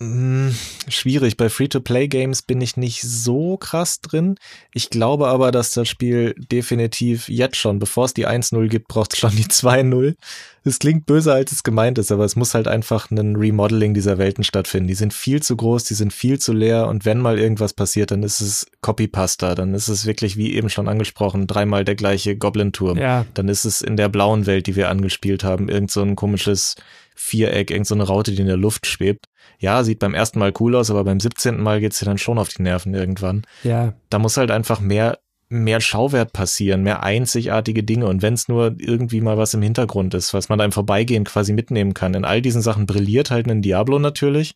[0.00, 0.52] Hm,
[0.88, 1.36] schwierig.
[1.36, 4.34] Bei Free-to-Play-Games bin ich nicht so krass drin.
[4.72, 9.12] Ich glaube aber, dass das Spiel definitiv jetzt schon, bevor es die 1-0 gibt, braucht
[9.12, 10.16] es schon die 2-0.
[10.64, 14.18] Es klingt böser, als es gemeint ist, aber es muss halt einfach ein Remodeling dieser
[14.18, 14.88] Welten stattfinden.
[14.88, 18.10] Die sind viel zu groß, die sind viel zu leer und wenn mal irgendwas passiert,
[18.10, 19.54] dann ist es Copypasta.
[19.54, 22.98] Dann ist es wirklich, wie eben schon angesprochen, dreimal der gleiche Goblin-Turm.
[22.98, 23.26] Ja.
[23.34, 26.74] Dann ist es in der blauen Welt, die wir angespielt haben, irgend so ein komisches
[27.14, 29.28] Viereck, irgend so eine Raute, die in der Luft schwebt
[29.64, 31.60] ja, sieht beim ersten Mal cool aus, aber beim 17.
[31.60, 33.42] Mal geht's dir dann schon auf die Nerven irgendwann.
[33.62, 33.94] Ja.
[34.10, 35.18] Da muss halt einfach mehr
[35.50, 40.14] mehr Schauwert passieren, mehr einzigartige Dinge und wenn es nur irgendwie mal was im Hintergrund
[40.14, 42.14] ist, was man da im Vorbeigehen quasi mitnehmen kann.
[42.14, 44.54] In all diesen Sachen brilliert halt ein Diablo natürlich,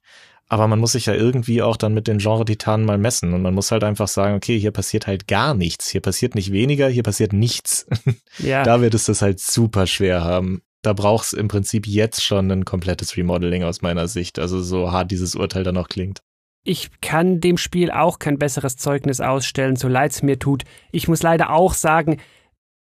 [0.49, 3.55] aber man muss sich ja irgendwie auch dann mit den Genre-Titanen mal messen und man
[3.55, 5.89] muss halt einfach sagen, okay, hier passiert halt gar nichts.
[5.91, 7.87] Hier passiert nicht weniger, hier passiert nichts.
[8.39, 8.63] Ja.
[8.63, 10.63] da wird es das halt super schwer haben.
[10.83, 14.39] Da braucht es im Prinzip jetzt schon ein komplettes Remodeling aus meiner Sicht.
[14.39, 16.21] Also so hart dieses Urteil dann auch klingt.
[16.65, 20.65] Ich kann dem Spiel auch kein besseres Zeugnis ausstellen, so leid es mir tut.
[20.93, 22.19] Ich muss leider auch sagen,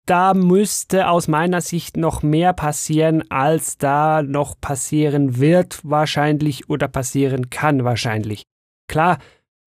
[0.07, 6.89] da müsste aus meiner Sicht noch mehr passieren, als da noch passieren wird wahrscheinlich oder
[6.89, 8.43] passieren kann wahrscheinlich.
[8.89, 9.19] Klar,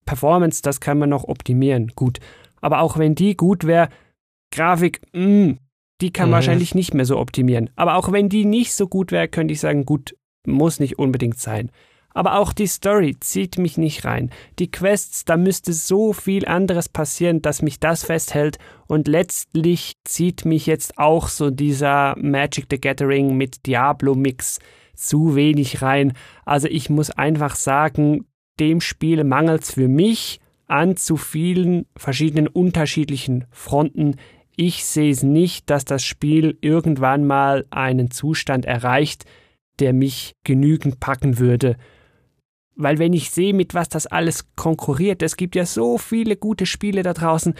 [0.04, 2.20] Performance, das kann man noch optimieren, gut.
[2.60, 3.88] Aber auch wenn die gut wäre,
[4.52, 5.58] Grafik, mh, mm,
[6.00, 6.34] die kann mhm.
[6.34, 7.70] wahrscheinlich nicht mehr so optimieren.
[7.76, 10.16] Aber auch wenn die nicht so gut wäre, könnte ich sagen, gut,
[10.46, 11.70] muss nicht unbedingt sein.
[12.16, 14.30] Aber auch die Story zieht mich nicht rein.
[14.58, 18.56] Die Quests, da müsste so viel anderes passieren, dass mich das festhält.
[18.86, 24.60] Und letztlich zieht mich jetzt auch so dieser Magic the Gathering mit Diablo Mix
[24.94, 26.14] zu wenig rein.
[26.46, 28.24] Also ich muss einfach sagen,
[28.58, 34.16] dem Spiel mangelt's für mich an zu vielen verschiedenen unterschiedlichen Fronten.
[34.56, 39.26] Ich sehe es nicht, dass das Spiel irgendwann mal einen Zustand erreicht,
[39.78, 41.76] der mich genügend packen würde.
[42.74, 46.64] Weil wenn ich sehe, mit was das alles konkurriert, es gibt ja so viele gute
[46.64, 47.54] Spiele da draußen,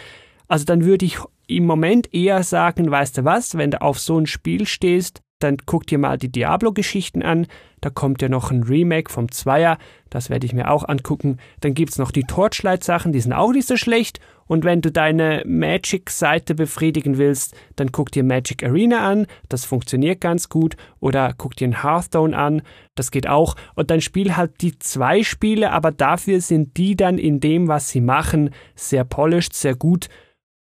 [0.47, 1.17] also dann würde ich
[1.47, 5.57] im Moment eher sagen, weißt du was, wenn du auf so ein Spiel stehst, dann
[5.65, 7.47] guck dir mal die Diablo-Geschichten an.
[7.81, 9.77] Da kommt ja noch ein Remake vom Zweier.
[10.09, 11.37] Das werde ich mir auch angucken.
[11.61, 14.19] Dann gibt's noch die Torchlight-Sachen, die sind auch nicht so schlecht.
[14.47, 19.27] Und wenn du deine Magic-Seite befriedigen willst, dann guck dir Magic Arena an.
[19.49, 20.77] Das funktioniert ganz gut.
[20.99, 22.61] Oder guck dir ein Hearthstone an.
[22.95, 23.55] Das geht auch.
[23.75, 27.89] Und dann spiel halt die zwei Spiele, aber dafür sind die dann in dem, was
[27.89, 30.07] sie machen, sehr polished, sehr gut.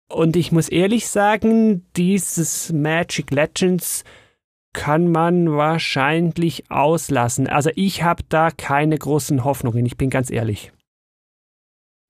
[0.09, 4.03] Und ich muss ehrlich sagen, dieses Magic Legends
[4.73, 7.47] kann man wahrscheinlich auslassen.
[7.47, 10.71] Also ich habe da keine großen Hoffnungen, ich bin ganz ehrlich.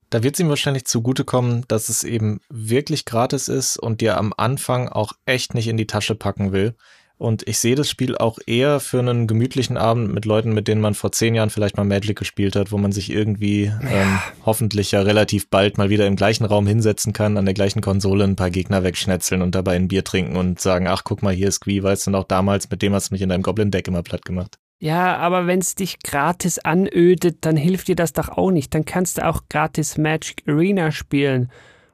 [0.09, 4.33] Da wird es ihm wahrscheinlich zugutekommen, dass es eben wirklich gratis ist und dir am
[4.37, 6.75] Anfang auch echt nicht in die Tasche packen will.
[7.17, 10.81] Und ich sehe das Spiel auch eher für einen gemütlichen Abend mit Leuten, mit denen
[10.81, 13.79] man vor zehn Jahren vielleicht mal Magic gespielt hat, wo man sich irgendwie ja.
[13.89, 17.81] ähm, hoffentlich ja relativ bald mal wieder im gleichen Raum hinsetzen kann, an der gleichen
[17.81, 21.33] Konsole ein paar Gegner wegschnetzeln und dabei ein Bier trinken und sagen, ach guck mal,
[21.33, 23.87] hier ist Qui, weißt du noch damals, mit dem hast du mich in deinem Goblin-Deck
[23.87, 24.59] immer platt gemacht.
[24.79, 28.75] Ja, aber wenn es dich gratis anödet, dann hilft dir das doch auch nicht.
[28.75, 31.49] Dann kannst du auch gratis Magic Arena spielen.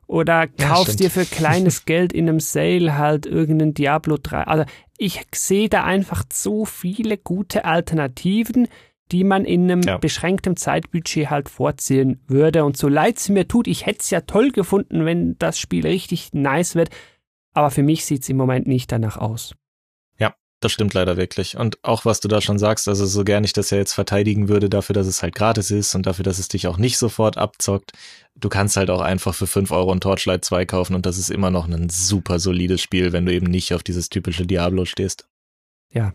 [0.08, 4.44] Oder kaufst ja, dir für kleines Geld in einem Sale halt irgendeinen Diablo 3.
[4.44, 4.66] Also
[4.98, 8.68] ich sehe da einfach so viele gute Alternativen,
[9.12, 9.98] die man in einem ja.
[9.98, 12.64] beschränkten Zeitbudget halt vorziehen würde.
[12.64, 15.86] Und so leid es mir tut, ich hätte es ja toll gefunden, wenn das Spiel
[15.86, 16.90] richtig nice wird.
[17.54, 19.56] Aber für mich sieht es im Moment nicht danach aus.
[20.64, 21.58] Das stimmt leider wirklich.
[21.58, 24.48] Und auch was du da schon sagst, also so gern ich das ja jetzt verteidigen
[24.48, 27.38] würde dafür, dass es halt gratis ist und dafür, dass es dich auch nicht sofort
[27.38, 27.92] abzockt,
[28.36, 31.32] du kannst halt auch einfach für 5 Euro ein Torchlight 2 kaufen und das ist
[31.32, 35.28] immer noch ein super solides Spiel, wenn du eben nicht auf dieses typische Diablo stehst.
[35.92, 36.14] Ja.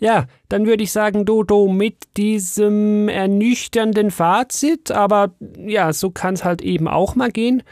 [0.00, 6.42] Ja, dann würde ich sagen, Dodo, mit diesem ernüchternden Fazit, aber ja, so kann es
[6.42, 7.62] halt eben auch mal gehen.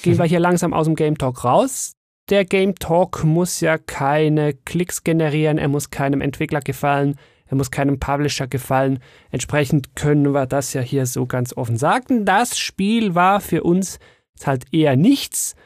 [0.00, 1.96] Gehen wir hier langsam aus dem Game Talk raus
[2.32, 7.70] der Game Talk muss ja keine Klicks generieren, er muss keinem Entwickler gefallen, er muss
[7.70, 9.00] keinem Publisher gefallen.
[9.30, 12.24] Entsprechend können wir das ja hier so ganz offen sagen.
[12.24, 13.98] Das Spiel war für uns
[14.46, 15.56] halt eher nichts.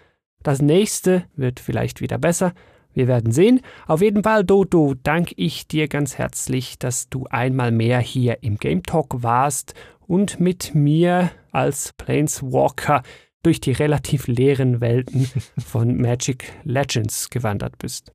[0.42, 2.52] Das nächste wird vielleicht wieder besser.
[2.92, 3.60] Wir werden sehen.
[3.86, 8.56] Auf jeden Fall, Dodo, danke ich dir ganz herzlich, dass du einmal mehr hier im
[8.56, 9.74] Game Talk warst
[10.08, 13.04] und mit mir als Planeswalker
[13.46, 15.30] durch die relativ leeren Welten
[15.64, 18.10] von Magic Legends gewandert bist.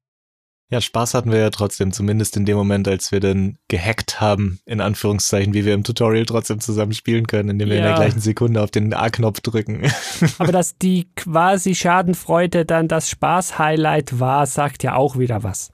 [0.69, 4.59] Ja, Spaß hatten wir ja trotzdem, zumindest in dem Moment, als wir dann gehackt haben,
[4.65, 7.81] in Anführungszeichen, wie wir im Tutorial trotzdem zusammen spielen können, indem wir ja.
[7.81, 9.89] in der gleichen Sekunde auf den A-Knopf drücken.
[10.37, 15.71] Aber dass die quasi Schadenfreude dann das Spaß-Highlight war, sagt ja auch wieder was.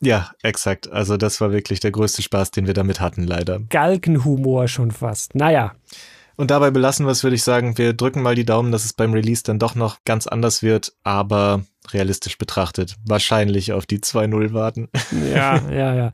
[0.00, 0.90] Ja, exakt.
[0.90, 3.60] Also das war wirklich der größte Spaß, den wir damit hatten, leider.
[3.68, 5.34] Galgenhumor schon fast.
[5.34, 5.74] Naja.
[6.36, 7.78] Und dabei belassen wir es, würde ich sagen.
[7.78, 10.92] Wir drücken mal die Daumen, dass es beim Release dann doch noch ganz anders wird,
[11.02, 11.62] aber
[11.92, 14.88] realistisch betrachtet wahrscheinlich auf die 2-0 warten.
[15.32, 16.12] Ja, ja, ja.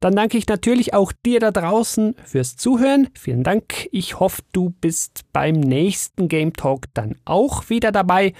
[0.00, 3.08] Dann danke ich natürlich auch dir da draußen fürs Zuhören.
[3.14, 3.88] Vielen Dank.
[3.90, 8.32] Ich hoffe, du bist beim nächsten Game Talk dann auch wieder dabei.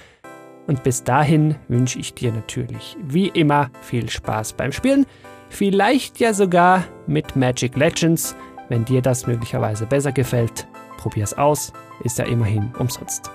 [0.67, 5.05] Und bis dahin wünsche ich dir natürlich wie immer viel Spaß beim Spielen.
[5.49, 8.37] Vielleicht ja sogar mit Magic Legends,
[8.69, 10.65] wenn dir das möglicherweise besser gefällt.
[10.99, 11.71] Probier's aus,
[12.03, 13.31] ist ja immerhin umsonst.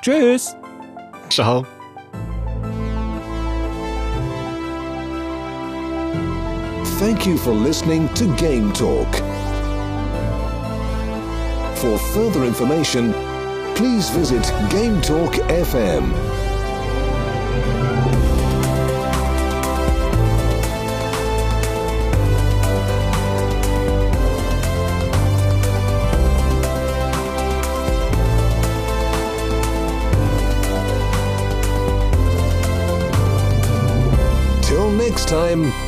[0.00, 0.56] Tschüss.
[1.28, 1.66] Ciao.
[6.98, 9.06] Thank you for listening to Game Talk.
[11.76, 13.12] For further information,
[13.76, 16.12] please visit Game Talk FM.
[35.18, 35.87] next time,